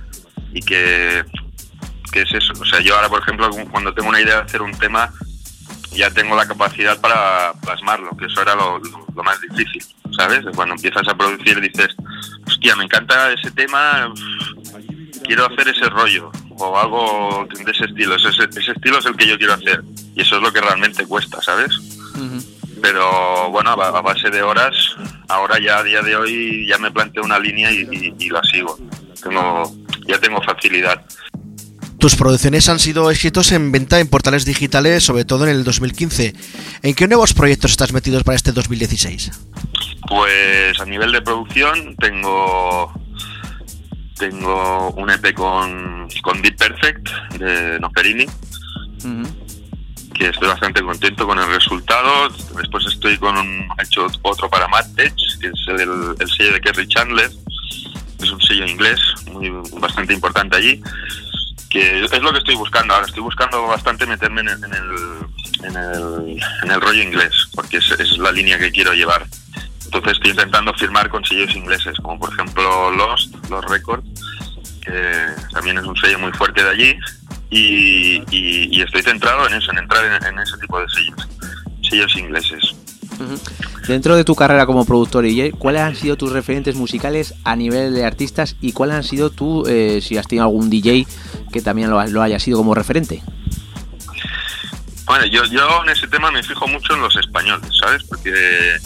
[0.54, 1.24] y que,
[2.12, 4.62] que es eso, o sea, yo ahora, por ejemplo, cuando tengo una idea de hacer
[4.62, 5.12] un tema,
[5.92, 9.84] ya tengo la capacidad para plasmarlo, que eso era lo, lo- lo más difícil,
[10.18, 10.46] ¿sabes?
[10.56, 11.90] Cuando empiezas a producir dices,
[12.48, 14.12] hostia, me encanta ese tema,
[15.30, 19.28] quiero hacer ese rollo, o algo de ese estilo, ese, ese estilo es el que
[19.28, 19.84] yo quiero hacer,
[20.16, 21.72] y eso es lo que realmente cuesta, ¿sabes?
[22.82, 24.74] Pero bueno, a, a base de horas,
[25.28, 28.42] ahora ya a día de hoy ya me planteo una línea y, y- y la
[28.44, 28.78] sigo.
[29.22, 29.76] Tengo,
[30.08, 31.06] ya tengo facilidad.
[32.00, 36.34] Tus producciones han sido éxitos en venta en portales digitales, sobre todo en el 2015.
[36.84, 39.32] ¿En qué nuevos proyectos estás metidos para este 2016?
[40.08, 42.94] Pues a nivel de producción tengo
[44.20, 47.10] tengo un EP con, con Deep Perfect
[47.40, 48.26] de Noferini,
[50.14, 52.30] que estoy bastante contento con el resultado.
[52.58, 56.62] Después estoy con un, he hecho otro para Madtech, que es el, el sello de
[56.62, 57.32] Kerry Chandler,
[58.22, 59.00] es un sello inglés
[59.32, 60.84] muy bastante importante allí,
[61.70, 63.06] que es lo que estoy buscando ahora.
[63.06, 67.78] Estoy buscando bastante meterme en el, en el, en el, en el rollo inglés, porque
[67.78, 69.26] es, es la línea que quiero llevar.
[69.92, 74.08] Entonces estoy intentando firmar con sellos ingleses, como por ejemplo Lost, Los Records,
[74.82, 76.96] que también es un sello muy fuerte de allí,
[77.50, 81.28] y, y- y estoy centrado en eso, en entrar en, en ese tipo de sellos,
[81.90, 82.76] sellos ingleses.
[83.88, 87.56] Dentro de tu carrera como productor y DJ, ¿cuáles han sido tus referentes musicales a
[87.56, 91.08] nivel de artistas y cuáles han sido tú, eh, si has tenido algún DJ
[91.52, 93.24] que también lo, lo haya sido como referente?
[95.08, 98.04] Bueno, yo, yo en ese tema me fijo mucho en los españoles, ¿sabes?
[98.04, 98.78] Porque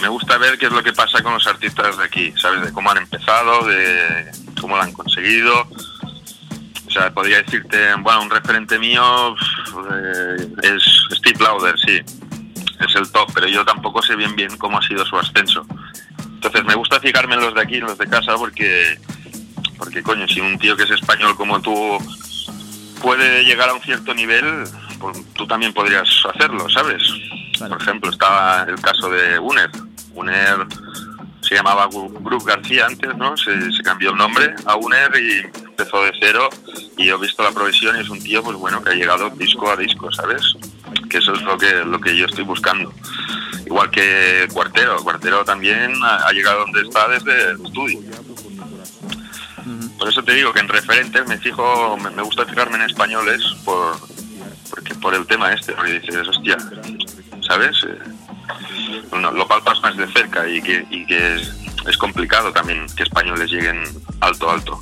[0.00, 2.62] me gusta ver qué es lo que pasa con los artistas de aquí, ¿sabes?
[2.62, 5.68] De cómo han empezado, de cómo lo han conseguido.
[6.86, 9.34] O sea, podría decirte, bueno, un referente mío
[9.92, 10.82] eh, es
[11.18, 12.00] Steve Lauder, sí,
[12.80, 15.66] es el top, pero yo tampoco sé bien bien cómo ha sido su ascenso.
[16.18, 18.98] Entonces me gusta fijarme en los de aquí, en los de casa, porque,
[19.78, 21.98] porque coño, si un tío que es español como tú
[23.02, 24.64] puede llegar a un cierto nivel,
[24.98, 27.02] pues tú también podrías hacerlo, ¿sabes?
[27.58, 29.70] Por ejemplo, estaba el caso de Uner.
[30.16, 30.66] Uner
[31.46, 33.36] se llamaba Group García antes, ¿no?
[33.36, 33.52] Se,
[33.84, 36.48] cambió el nombre a UNER y empezó de cero
[36.96, 39.70] y he visto la progresión y es un tío, pues bueno, que ha llegado disco
[39.70, 40.42] a disco, ¿sabes?
[41.08, 42.92] Que eso es lo que, lo que yo estoy buscando.
[43.64, 48.00] Igual que Cuartero, Cuartero también ha, llegado donde está desde el estudio.
[49.98, 53.96] Por eso te digo que en referentes me fijo, me, gusta fijarme en españoles por,
[54.70, 56.56] porque por el tema este, porque dices, hostia,
[57.46, 57.76] ¿sabes?
[59.34, 61.52] Lo palpas más de cerca y que, y que es,
[61.88, 63.82] es complicado también que españoles lleguen
[64.20, 64.78] alto, alto.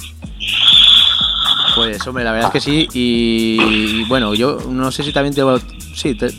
[1.74, 2.88] Pues hombre, la verdad es que sí.
[2.92, 5.42] Y, y, bueno, yo no sé si también te...
[5.94, 6.32] Sí, te-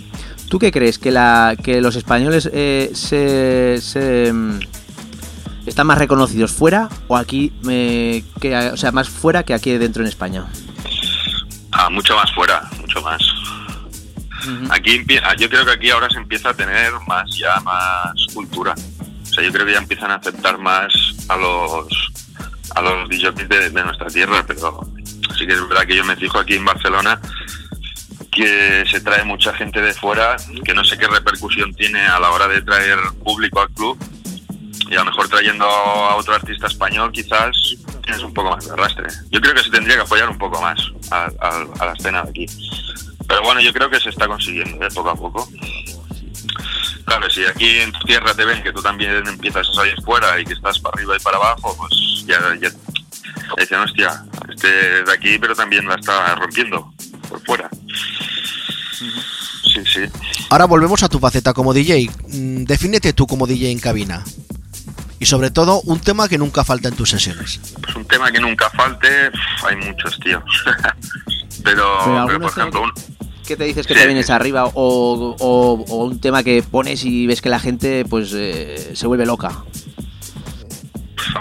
[0.50, 0.98] ¿tú qué crees?
[1.00, 4.60] ¿Que, la, que los españoles eh, se, se, mm,
[5.66, 7.52] están más reconocidos fuera o aquí?
[7.70, 10.46] eh, que, o sea, más fuera que aquí dentro en España.
[11.72, 13.22] Ah, mucho más fuera, mucho más.
[14.72, 18.14] Aquí empie- ah, yo creo que aquí ahora se empieza a tener más ya más
[18.34, 18.74] cultura.
[19.24, 20.94] O sea, yo creo que ya empiezan a aceptar más
[21.30, 21.88] a los
[22.76, 24.82] a los DJs de, nuestra tierra, pero
[25.38, 27.20] sí que es verdad que yo me fijo aquí en Barcelona
[28.32, 32.32] que se trae mucha gente de fuera, que no sé qué repercusión tiene a la
[32.32, 33.98] hora de traer público al club.
[34.90, 37.56] Y a lo mejor trayendo a otro artista español quizás
[38.04, 39.08] tienes un poco más de arrastre.
[39.32, 40.78] Yo creo que se tendría que apoyar un poco más
[41.12, 41.30] a
[41.80, 42.46] la escena de aquí.
[43.28, 44.90] Pero bueno, yo creo que se está consiguiendo, ¿eh?
[44.94, 45.50] poco a poco.
[47.06, 50.40] Claro, si aquí en tu tierra te ven que tú también empiezas a salir fuera
[50.40, 52.70] y que estás para arriba y para abajo, pues ya, ya
[53.58, 56.94] dicen, hostia, este es de aquí, pero también la está rompiendo
[57.30, 57.70] por fuera.
[58.92, 60.02] Sí, sí.
[60.50, 62.10] Ahora volvemos a tu faceta como DJ.
[62.28, 64.24] Mm, Defínete tú como DJ en cabina.
[65.20, 67.60] Y sobre todo, un tema que nunca falta en tus sesiones.
[67.82, 69.32] Pues un tema que nunca falte,
[69.64, 70.44] hay muchos, tío.
[71.64, 72.94] pero, Pero por ejemplo, un,
[73.48, 74.66] ¿Qué te dices que te vienes arriba?
[74.66, 79.06] O, o- o un tema que pones y ves que la gente pues eh, se
[79.08, 79.64] vuelve loca.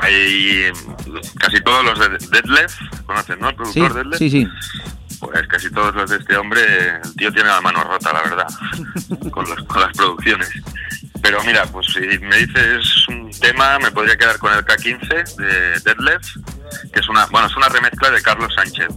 [0.01, 0.71] hay
[1.39, 3.49] casi todos los de Deadlift, ¿conoces, no?
[3.49, 4.19] El Sí, productor Deadlift.
[4.19, 4.49] sí, sí.
[5.21, 6.61] Pues casi todos los de este hombre,
[7.03, 8.47] el tío tiene la mano rota, la verdad,
[9.31, 10.51] con, los- con las producciones.
[11.23, 15.81] Pero mira, pues si me dices un tema, me podría quedar con el K15 de
[15.81, 16.37] Deadlift,
[16.93, 18.89] que es una, bueno, es una remezcla de Carlos Sánchez.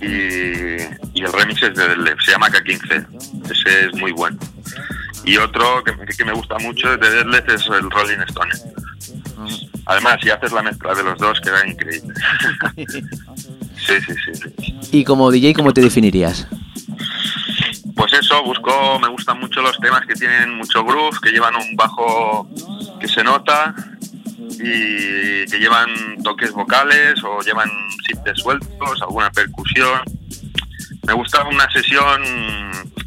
[0.00, 3.50] Y, y el remix es de se llama K15.
[3.50, 4.38] Ese es muy bueno.
[5.24, 8.52] Y otro que, que me gusta mucho de Deadlift es el Rolling Stone.
[9.86, 12.14] Además, si haces la mezcla de los dos, queda increíble.
[12.76, 14.14] sí, sí.
[14.58, 14.78] sí.
[14.92, 16.46] Y como DJ, ¿cómo te definirías?
[17.96, 21.76] Pues eso, busco, me gustan mucho los temas que tienen mucho groove, que llevan un
[21.76, 22.48] bajo
[23.00, 23.74] que se nota
[24.50, 25.88] y que llevan
[26.22, 27.70] toques vocales o llevan
[28.06, 30.00] sintes sueltos, alguna percusión.
[31.06, 32.22] Me gusta una sesión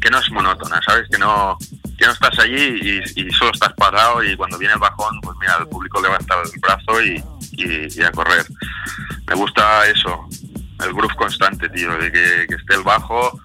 [0.00, 1.08] que no es monótona, ¿sabes?
[1.10, 1.56] Que no
[1.98, 5.56] que no estás allí y, solo estás parado y cuando viene el bajón, pues mira,
[5.58, 8.46] el público levanta el brazo y, y- a correr.
[9.26, 10.28] Me gusta eso,
[10.84, 13.40] el groove constante, tío, de que, que esté el bajo,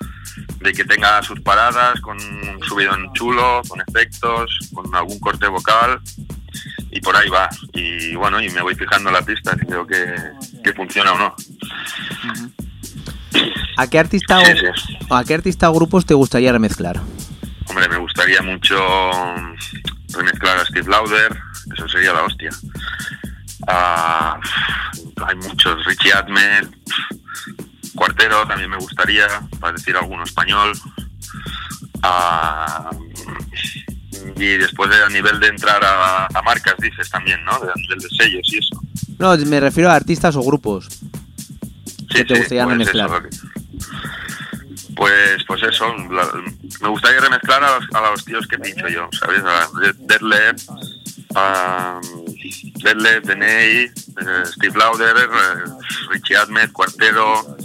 [0.59, 5.99] de que tenga sus paradas con un subidón chulo, con efectos, con algún corte vocal
[6.93, 7.49] y por ahí va.
[7.73, 10.15] Y bueno, y me voy fijando en la pista si creo que,
[10.63, 11.35] que funciona o no.
[13.77, 14.53] ¿A qué artista o, Sí,
[14.85, 14.97] sí.
[15.09, 16.99] o a qué artista o grupos te gustaría remezclar?
[17.67, 18.77] Hombre, me gustaría mucho
[20.09, 21.35] remezclar a Steve Lauder,
[21.75, 22.51] eso sería la hostia.
[23.67, 26.69] Hay muchos, Richie Admet,
[27.95, 29.27] Cuartero también me gustaría,
[29.59, 30.73] para decir alguno español.
[34.35, 37.59] Y después de, a nivel de entrar a, a marcas, dices también, ¿no?
[37.59, 38.81] De, a nivel de sellos y eso.
[39.19, 40.87] No, me refiero a artistas o grupos
[42.09, 43.09] que te sí, gustaría pues remezclar.
[43.29, 43.47] eso,
[44.95, 46.31] Pues, pues eso, la-
[46.81, 49.41] me gustaría remezclar a los, a los tíos que he dicho yo, ¿sabes?
[49.43, 50.69] A Dead- Deadlift,
[51.35, 51.99] a
[53.23, 53.91] Deney, eh,
[54.45, 55.71] Steve Lauder, eh,
[56.11, 57.57] Richie Admet, Cuartero,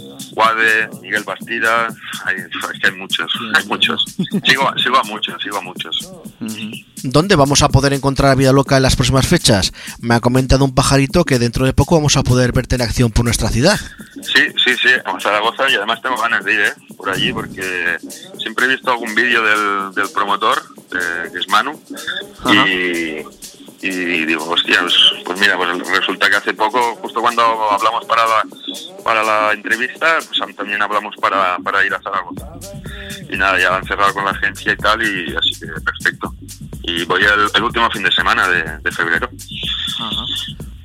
[1.01, 1.87] Miguel Bastida,
[2.25, 4.05] hay, es que hay muchos, hay muchos.
[4.45, 6.11] Sigo, sigo a muchos, sigo a muchos.
[7.03, 9.73] ¿Dónde vamos a poder encontrar a Vida Loca en las próximas fechas?
[9.99, 13.11] Me ha comentado un pajarito que dentro de poco vamos a poder verte en acción
[13.11, 13.79] por nuestra ciudad.
[14.21, 16.73] Sí, sí, sí, a Zaragoza y además tengo ganas de ir, ¿eh?
[16.97, 17.97] Por allí porque
[18.37, 20.61] siempre he visto algún vídeo del, del promotor,
[20.93, 21.81] eh, que es Manu,
[22.45, 23.23] y,
[23.81, 24.95] y digo, hostia, pues,
[25.25, 27.41] pues mira, pues resulta que hace poco, justo cuando
[27.71, 28.43] hablamos para la,
[29.03, 32.47] para la entrevista, pues también hablamos para, para ir a Zaragoza.
[33.29, 36.33] Y nada, ya han cerrado con la agencia y tal, y así que perfecto.
[36.83, 39.29] Y voy el, el último fin de semana de, de febrero.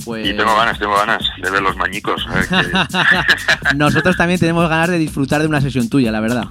[0.04, 0.26] Pues...
[0.28, 2.24] Y tengo ganas, tengo ganas de ver los mañicos.
[2.28, 6.44] A ver qué- Nosotros también tenemos ganas de disfrutar de una sesión tuya, la verdad.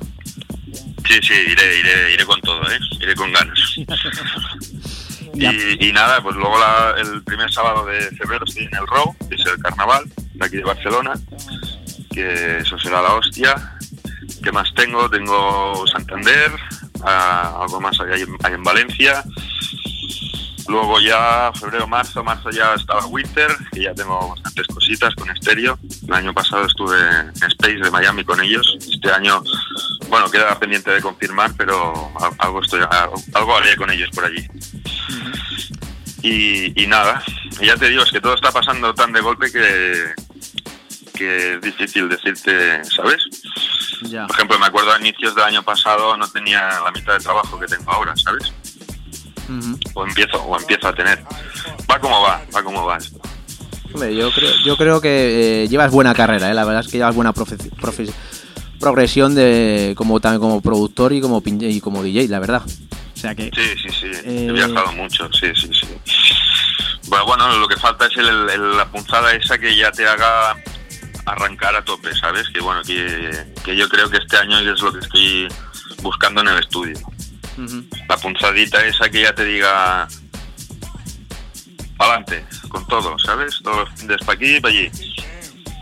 [1.07, 2.79] Sí, sí, iré, iré, iré con todo, ¿eh?
[2.99, 3.59] Iré con ganas.
[5.33, 9.15] Y, y nada, pues luego la- el primer sábado de febrero estoy en el Row,
[9.29, 10.03] que es el carnaval
[10.33, 11.13] de aquí de Barcelona,
[12.11, 13.55] que eso será la hostia.
[14.43, 15.09] ¿Qué más tengo?
[15.09, 16.51] Tengo Santander,
[17.03, 18.21] ah, algo más hay
[18.53, 19.23] en Valencia.
[20.67, 25.77] Luego ya febrero, marzo, marzo ya estaba Winter, que ya tengo bastantes cositas con estéreo.
[26.07, 28.77] El año pasado estuve en Space de Miami con ellos.
[28.79, 29.43] Este año,
[30.13, 32.81] bueno, queda pendiente de confirmar, pero al- algo estoy,
[33.33, 34.45] algo, haré con ellos por allí.
[36.21, 37.21] Y, y nada,
[37.61, 40.13] ya te digo, es que todo está pasando tan de golpe que,
[41.13, 43.21] que es difícil decirte, ¿sabes?
[44.03, 44.25] Ya.
[44.27, 47.59] Por ejemplo, me acuerdo a inicios del año pasado no tenía la mitad de trabajo
[47.59, 48.53] que tengo ahora, ¿sabes?
[49.95, 51.23] O empiezo, o empiezo a tener.
[51.91, 53.19] Va como va, va como va esto.
[53.93, 56.53] Hombre, yo creo, yo creo que eh, llevas buena carrera, ¿eh?
[56.53, 58.11] la verdad es que llevas buena profe- profe-
[58.83, 62.61] progresión de como también como productor y como y como DJ, la verdad.
[62.65, 64.07] O sea que Sí, sí, sí.
[64.25, 65.87] Eh, He viajado mucho, sí, sí, sí.
[67.07, 70.55] Bueno, bueno, lo que falta es el- el- la punzada esa que ya te haga
[71.25, 72.47] arrancar a tope, ¿sabes?
[72.53, 73.31] Que bueno, que,
[73.63, 75.47] que yo creo que este año es lo que estoy
[76.01, 76.97] buscando en el estudio.
[77.57, 77.85] Ujú.
[78.09, 80.07] La punzadita esa que ya te diga
[81.99, 83.59] adelante, con todo, ¿sabes?
[83.63, 84.91] Todos los fines para aquí y para allí.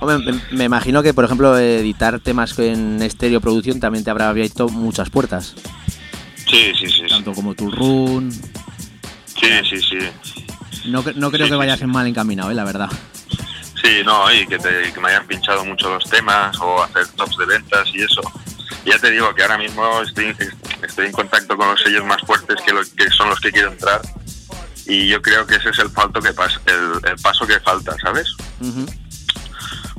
[0.02, 0.18] Hombre,
[0.52, 4.68] me, me imagino que por ejemplo editar temas en estéreo producción también te habrá abierto
[4.68, 5.56] muchas puertas,
[6.49, 7.03] Sí, sí, sí.
[7.07, 8.32] tanto como tu run.
[8.32, 9.98] Sí, sí, sí.
[10.90, 12.56] No, no creo que vayas en mal encaminado, ¿eh?
[12.56, 12.90] la verdad.
[13.82, 17.38] Sí, no, y que, te- que me hayan pinchado mucho los temas o hacer tops
[17.38, 18.22] de ventas y eso.
[18.86, 20.36] Ya te digo que ahora mismo estoy,
[20.84, 23.72] estoy en contacto con los sellos más fuertes que, lo- que son los que quiero
[23.72, 24.02] entrar
[24.88, 27.95] y yo creo que ese es el, falto que pas- el, el paso que falta,
[28.03, 28.28] ¿sabes?
[28.60, 28.86] Ujú.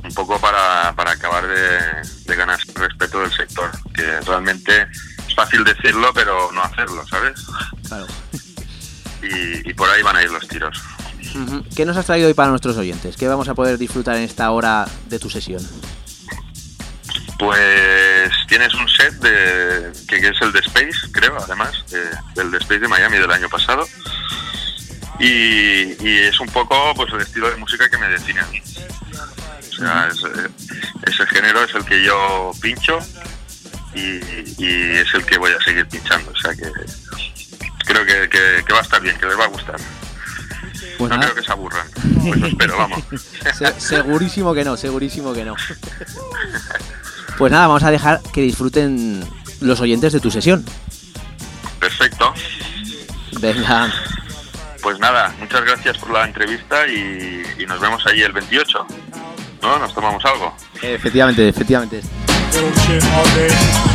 [0.03, 1.79] Un poco para, para acabar de,
[2.25, 4.87] de ganar respeto del sector, que realmente
[5.27, 7.33] es fácil decirlo pero no hacerlo, ¿sabes?
[7.87, 8.07] Claro.
[9.23, 10.77] Y, y por ahí van a ir los tiros.
[11.77, 13.15] ¿Qué nos has traído hoy para nuestros oyentes?
[13.15, 15.65] ¿Qué vamos a poder disfrutar en esta hora de tu sesión?
[17.39, 22.51] Pues tienes un set de, que, que es el de Space, creo, además, de- del
[22.51, 23.87] de Space de Miami del año pasado.
[25.19, 28.61] Y, y es un poco pues el estilo de música que me define a mí.
[29.83, 32.99] Sea, es, ese género es el que yo pincho
[33.95, 34.01] y,
[34.57, 36.31] y es el que voy a seguir pinchando.
[36.31, 36.69] O sea que
[37.85, 39.75] creo que, que- que va a estar bien, que les va a gustar.
[40.97, 41.21] Pues no nada.
[41.31, 41.87] creo que se aburran.
[42.23, 43.03] Pues lo espero, vamos.
[43.57, 45.55] Se- segurísimo que no, segurísimo que no.
[47.37, 49.23] Pues nada, vamos a dejar que disfruten
[49.61, 50.63] los oyentes de tu sesión.
[51.79, 52.33] Perfecto.
[53.39, 53.91] Venga,
[54.81, 58.85] Pues nada, muchas gracias por la entrevista y, y nos vemos ahí el 28.
[59.63, 59.79] ¿No?
[59.79, 60.53] Nos tomamos algo.
[60.81, 62.01] efectivamente, efectivamente.
[62.51, 63.93] Little shit all day.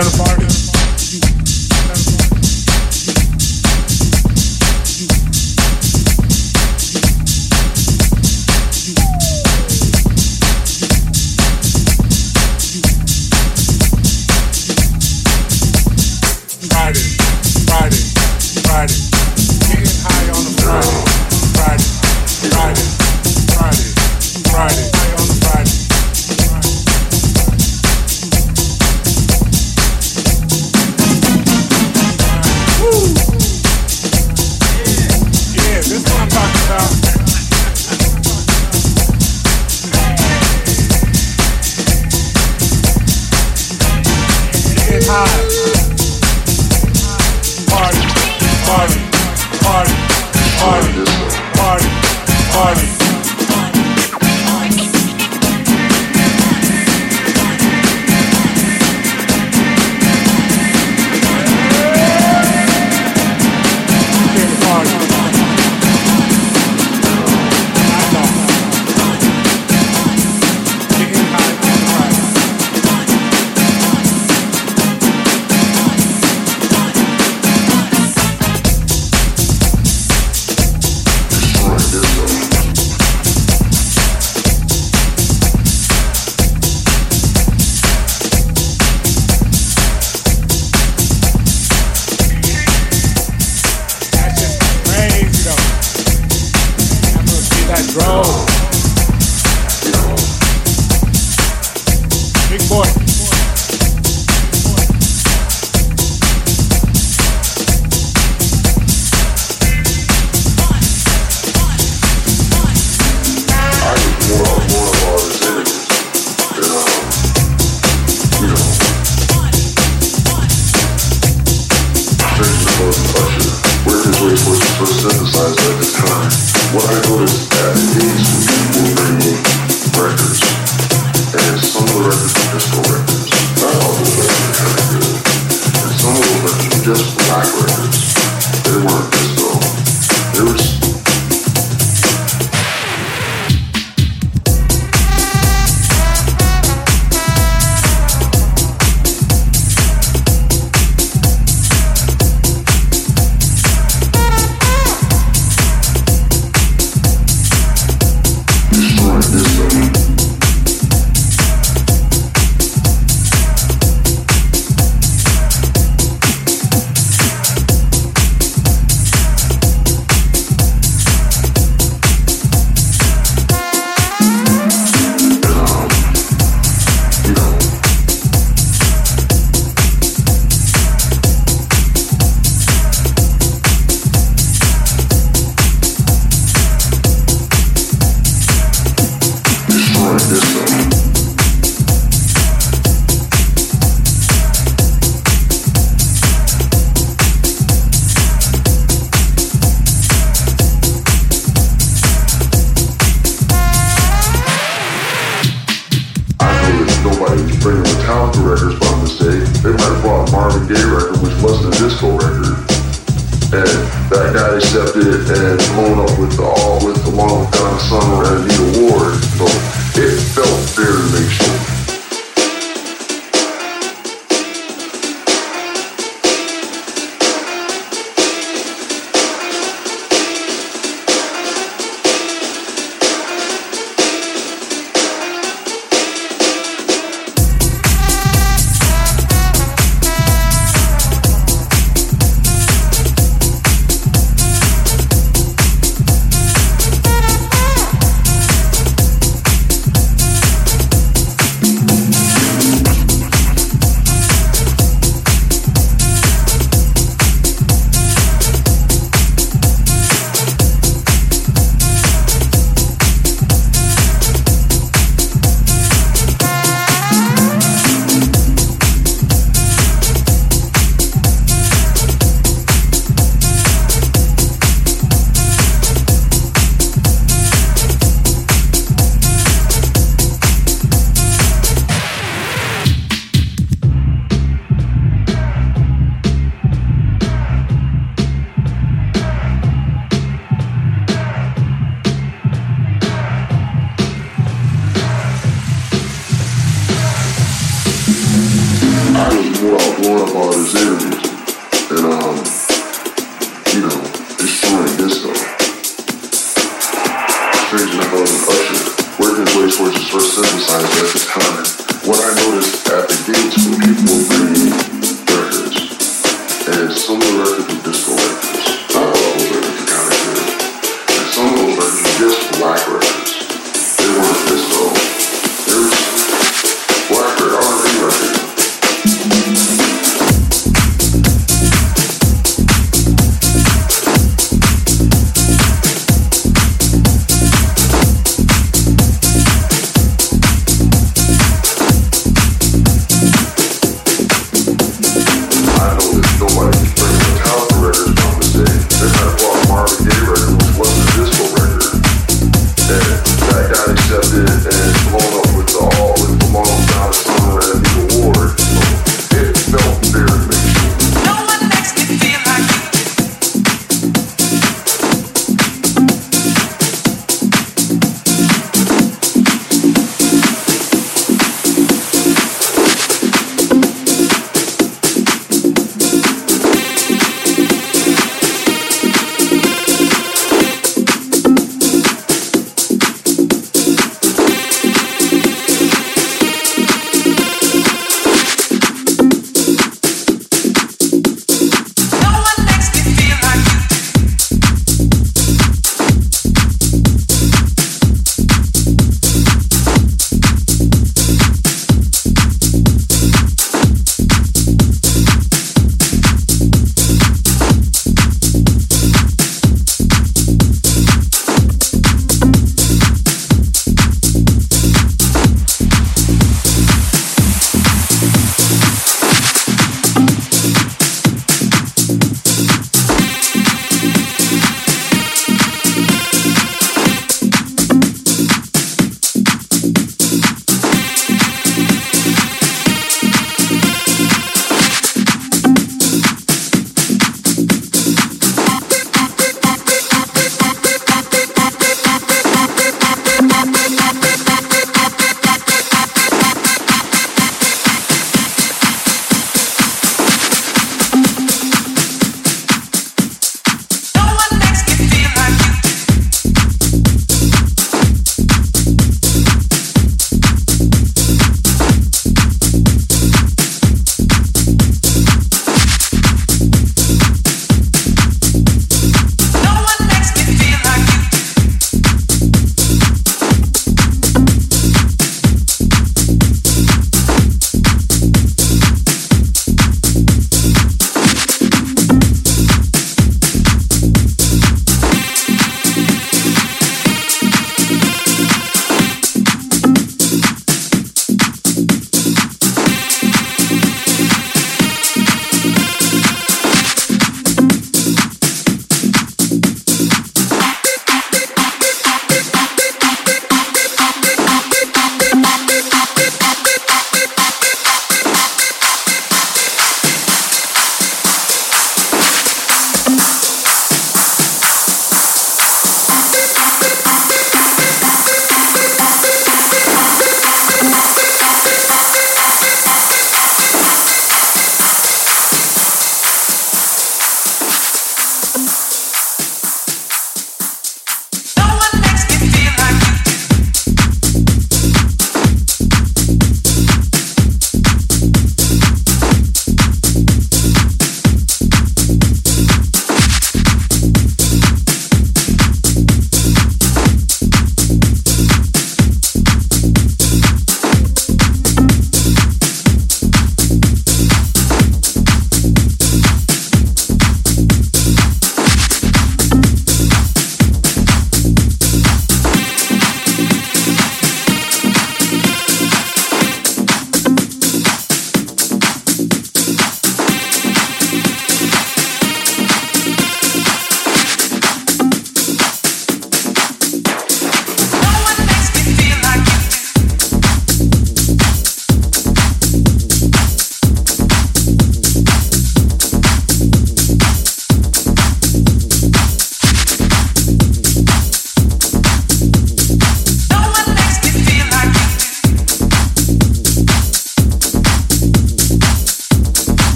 [0.00, 0.67] Santa Monica.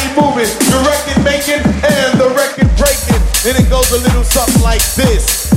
[0.00, 3.20] body moving, the record making, and the record breaking.
[3.46, 5.49] And it goes a little something like this.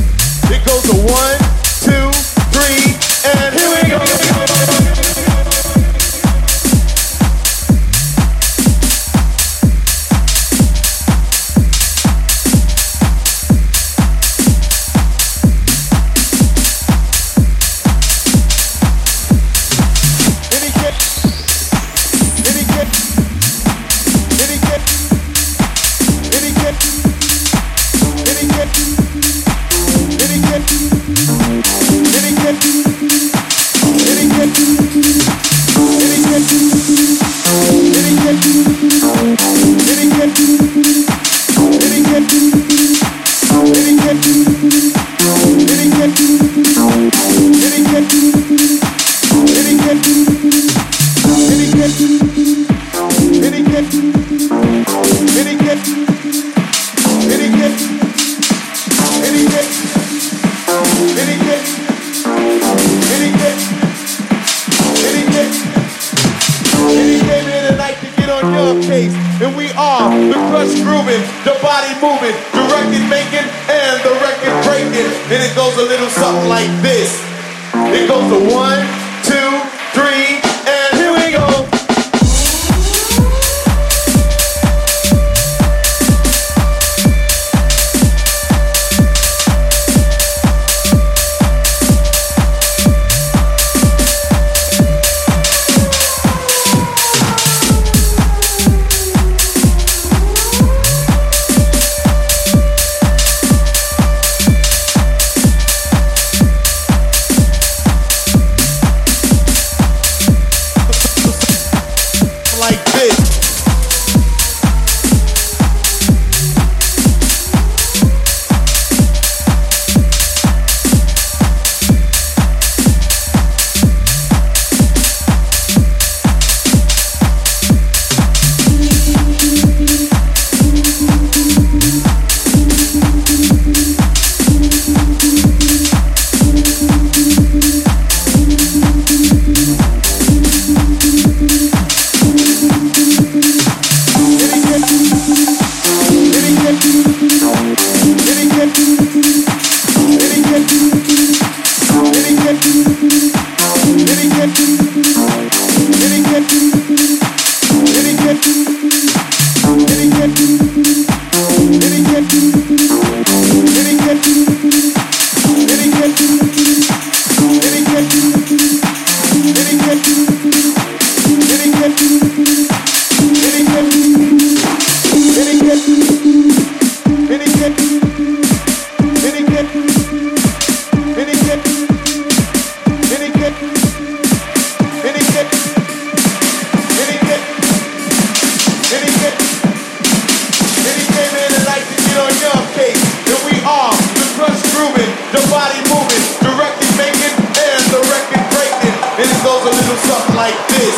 [199.94, 200.98] goes up like this.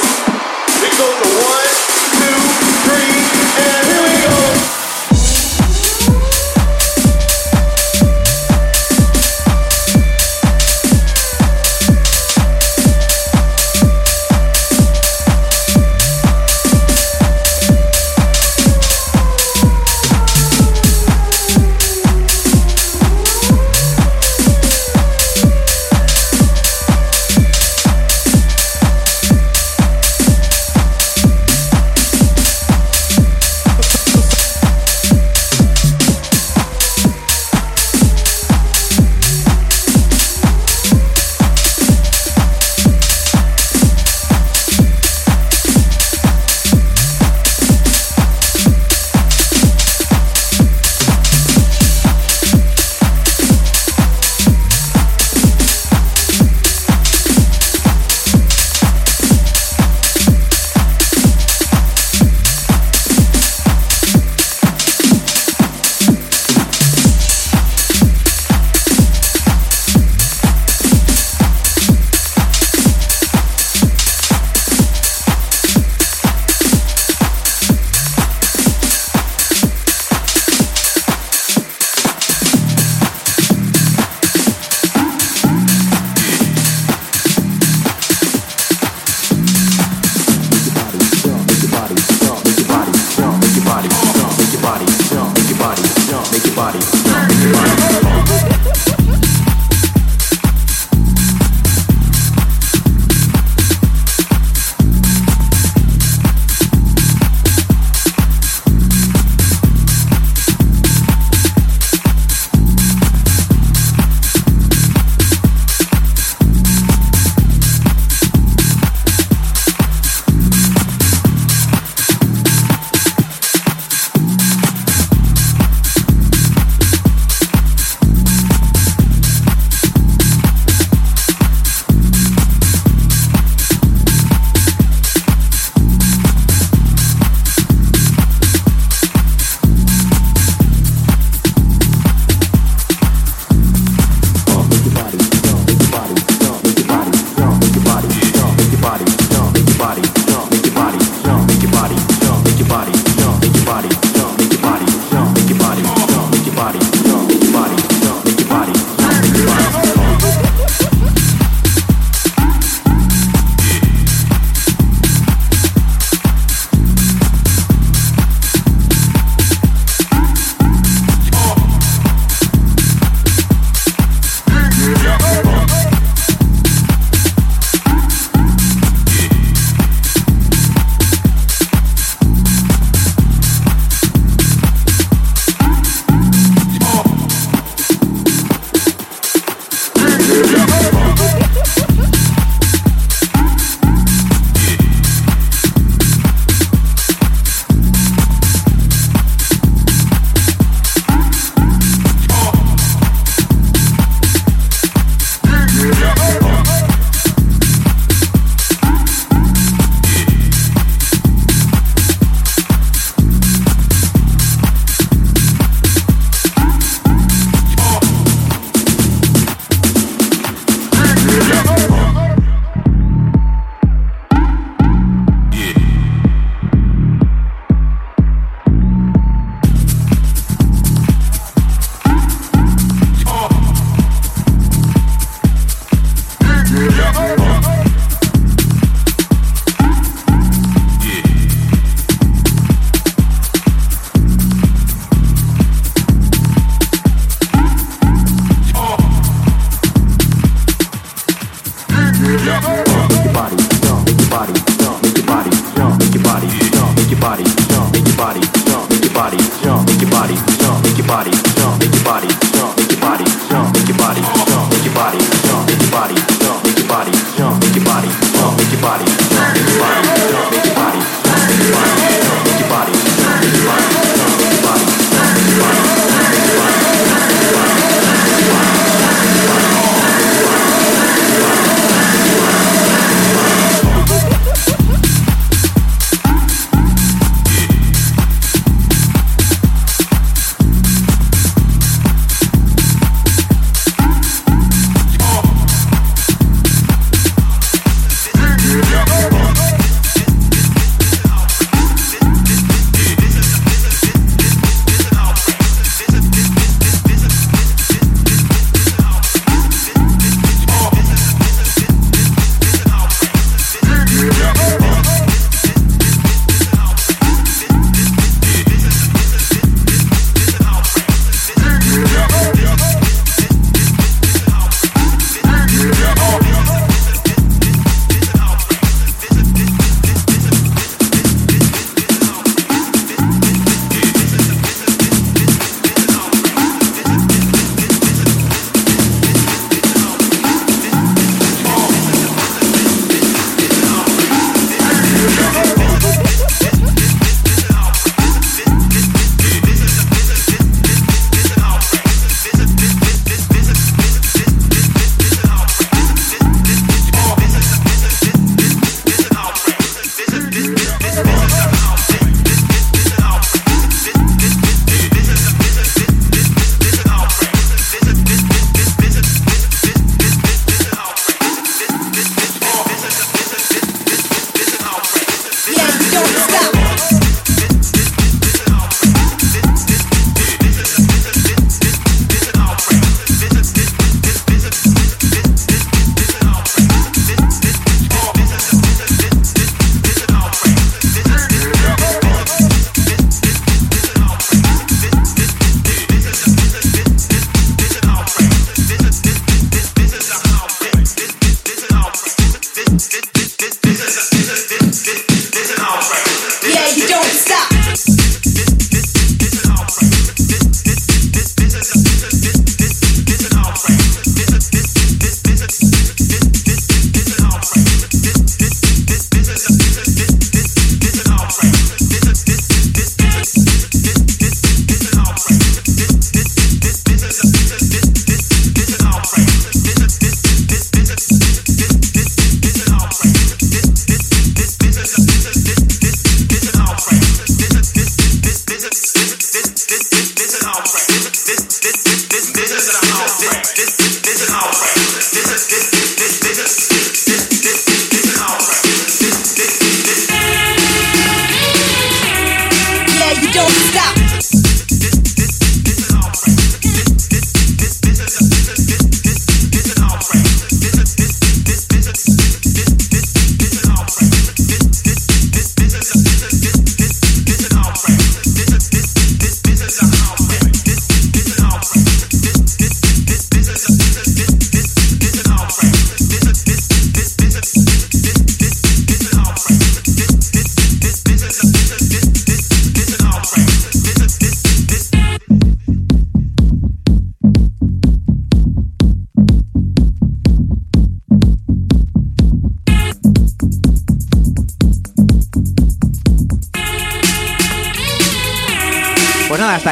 [0.80, 1.70] It goes to one,
[2.16, 2.40] two,
[2.88, 3.16] three,
[3.60, 4.15] and here we go.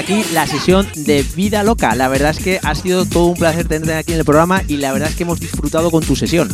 [0.03, 1.95] Aquí la sesión de Vida Loca.
[1.95, 4.75] La verdad es que ha sido todo un placer tenerte aquí en el programa y
[4.77, 6.49] la verdad es que hemos disfrutado con tu sesión.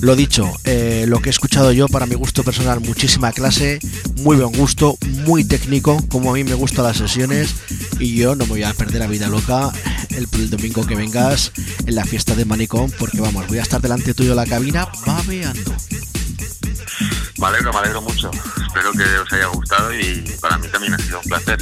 [0.00, 3.78] Lo dicho, eh, lo que he escuchado yo, para mi gusto personal, muchísima clase,
[4.22, 7.54] muy buen gusto, muy técnico, como a mí me gustan las sesiones,
[8.00, 9.72] y yo no me voy a perder la vida loca
[10.10, 11.52] el, el domingo que vengas
[11.86, 14.88] en la fiesta de Manicón, porque vamos, voy a estar delante tuyo en la cabina
[15.06, 15.76] babeando.
[17.38, 18.30] Me alegro, me alegro mucho.
[18.66, 21.58] Espero que os haya gustado y para mí también ha sido un placer.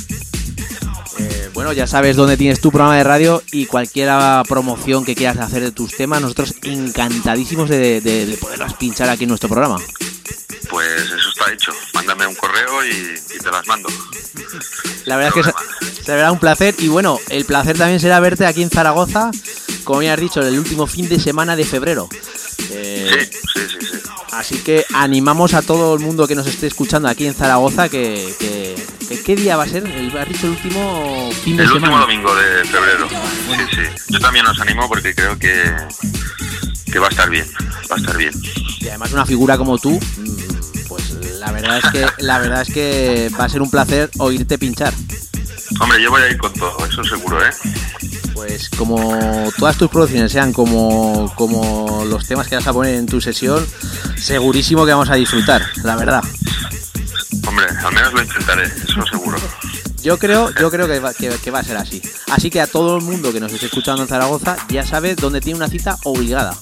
[1.24, 4.11] Eh, bueno, ya sabes dónde tienes tu programa de radio y cualquier
[4.49, 9.24] promoción que quieras hacer de tus temas, nosotros encantadísimos de, de- de poderlas pinchar aquí
[9.24, 9.77] en nuestro programa.
[10.70, 11.73] Pues eso está hecho.
[11.94, 13.89] Mándame un correo y, y te las mando.
[15.05, 15.53] La verdad es que
[15.97, 19.31] se- será un placer y bueno, el placer también será verte aquí en Zaragoza,
[19.85, 22.09] como bien has dicho, el último fin de semana de febrero.
[22.70, 23.99] Eh, Sí, sí, sí.
[24.33, 28.33] Así que animamos a todo el mundo que nos esté escuchando aquí en Zaragoza que,
[28.39, 28.75] que-
[29.09, 29.87] que- ¿qué día va a ser?
[29.87, 33.09] El, has dicho el último fin de El último domingo de febrero.
[33.11, 34.05] Sí, sí.
[34.09, 35.71] Yo también os animo porque creo que,
[36.91, 37.47] que va a estar bien.
[37.91, 38.33] Va a estar bien.
[38.81, 42.73] Y además una figura como tú, mm, pues la verdad es que la verdad es
[42.73, 44.95] que va a ser un placer oírte pinchar.
[45.81, 47.51] Hombre, yo voy a ir con todo, eso seguro, ¿eh?
[48.44, 53.06] Pues como todas tus producciones sean como, como los temas que vas a poner en
[53.06, 53.64] tu sesión,
[54.16, 56.24] segurísimo que vamos a disfrutar, la verdad.
[57.47, 59.39] Hombre, al menos lo intentaré, eso seguro.
[60.02, 62.02] Yo creo, yo creo que va, que, que va a ser así.
[62.32, 65.40] Así que a todo el mundo que nos esté escuchando en Zaragoza ya sabe dónde
[65.40, 66.56] tiene una cita obligada.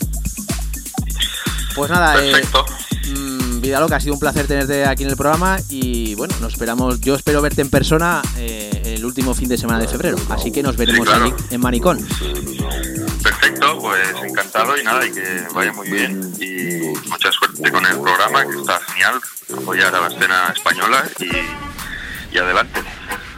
[1.74, 2.42] Pues nada, eh,
[3.08, 6.52] mm, Vida Loca, ha sido un placer tenerte aquí en el programa y bueno, nos
[6.52, 8.79] esperamos, yo espero verte en persona eh,
[9.10, 11.24] último fin de semana de febrero, así que nos veremos claro.
[11.24, 11.98] allí en Manicón.
[13.22, 17.98] Perfecto, pues encantado y nada, y que vaya muy bien y mucha suerte con el
[18.00, 19.20] programa, que está genial,
[19.60, 22.80] apoyar a la escena española y, y adelante,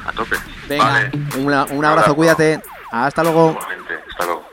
[0.06, 0.36] a tope.
[0.68, 2.60] Venga, Vale, una- un abrazo, cuídate.
[2.90, 3.52] Hasta luego.
[3.52, 4.44] igualmente, hasta luego.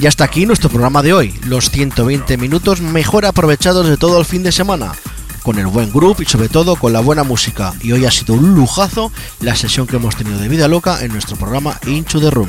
[0.00, 4.24] Y hasta aquí nuestro programa de hoy, los 120 minutos mejor aprovechados de todo el
[4.24, 4.92] fin de semana,
[5.42, 7.74] con el buen grupo y sobre todo con la buena música.
[7.82, 11.12] Y hoy ha sido un lujazo la sesión que hemos tenido de Vida Loca en
[11.12, 12.48] nuestro programa Into the Room.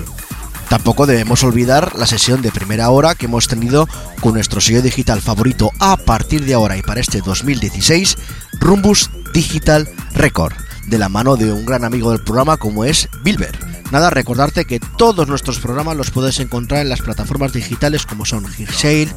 [0.70, 3.86] Tampoco debemos olvidar la sesión de primera hora que hemos tenido
[4.22, 8.16] con nuestro sello digital favorito a partir de ahora y para este 2016,
[8.62, 10.54] Rumbus Digital Record,
[10.88, 13.60] de la mano de un gran amigo del programa como es Bilber.
[13.92, 18.46] Nada, recordarte que todos nuestros programas los puedes encontrar en las plataformas digitales como son
[18.58, 19.10] Hitsale,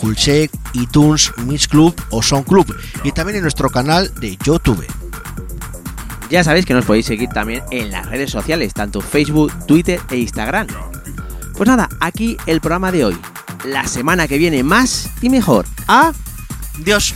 [0.00, 4.86] Hulshake, iTunes, Mix Club o Club y también en nuestro canal de YouTube.
[6.30, 10.18] Ya sabéis que nos podéis seguir también en las redes sociales, tanto Facebook, Twitter e
[10.18, 10.68] Instagram.
[11.56, 13.18] Pues nada, aquí el programa de hoy.
[13.64, 15.66] La semana que viene más y mejor.
[15.88, 17.14] ¡Adiós!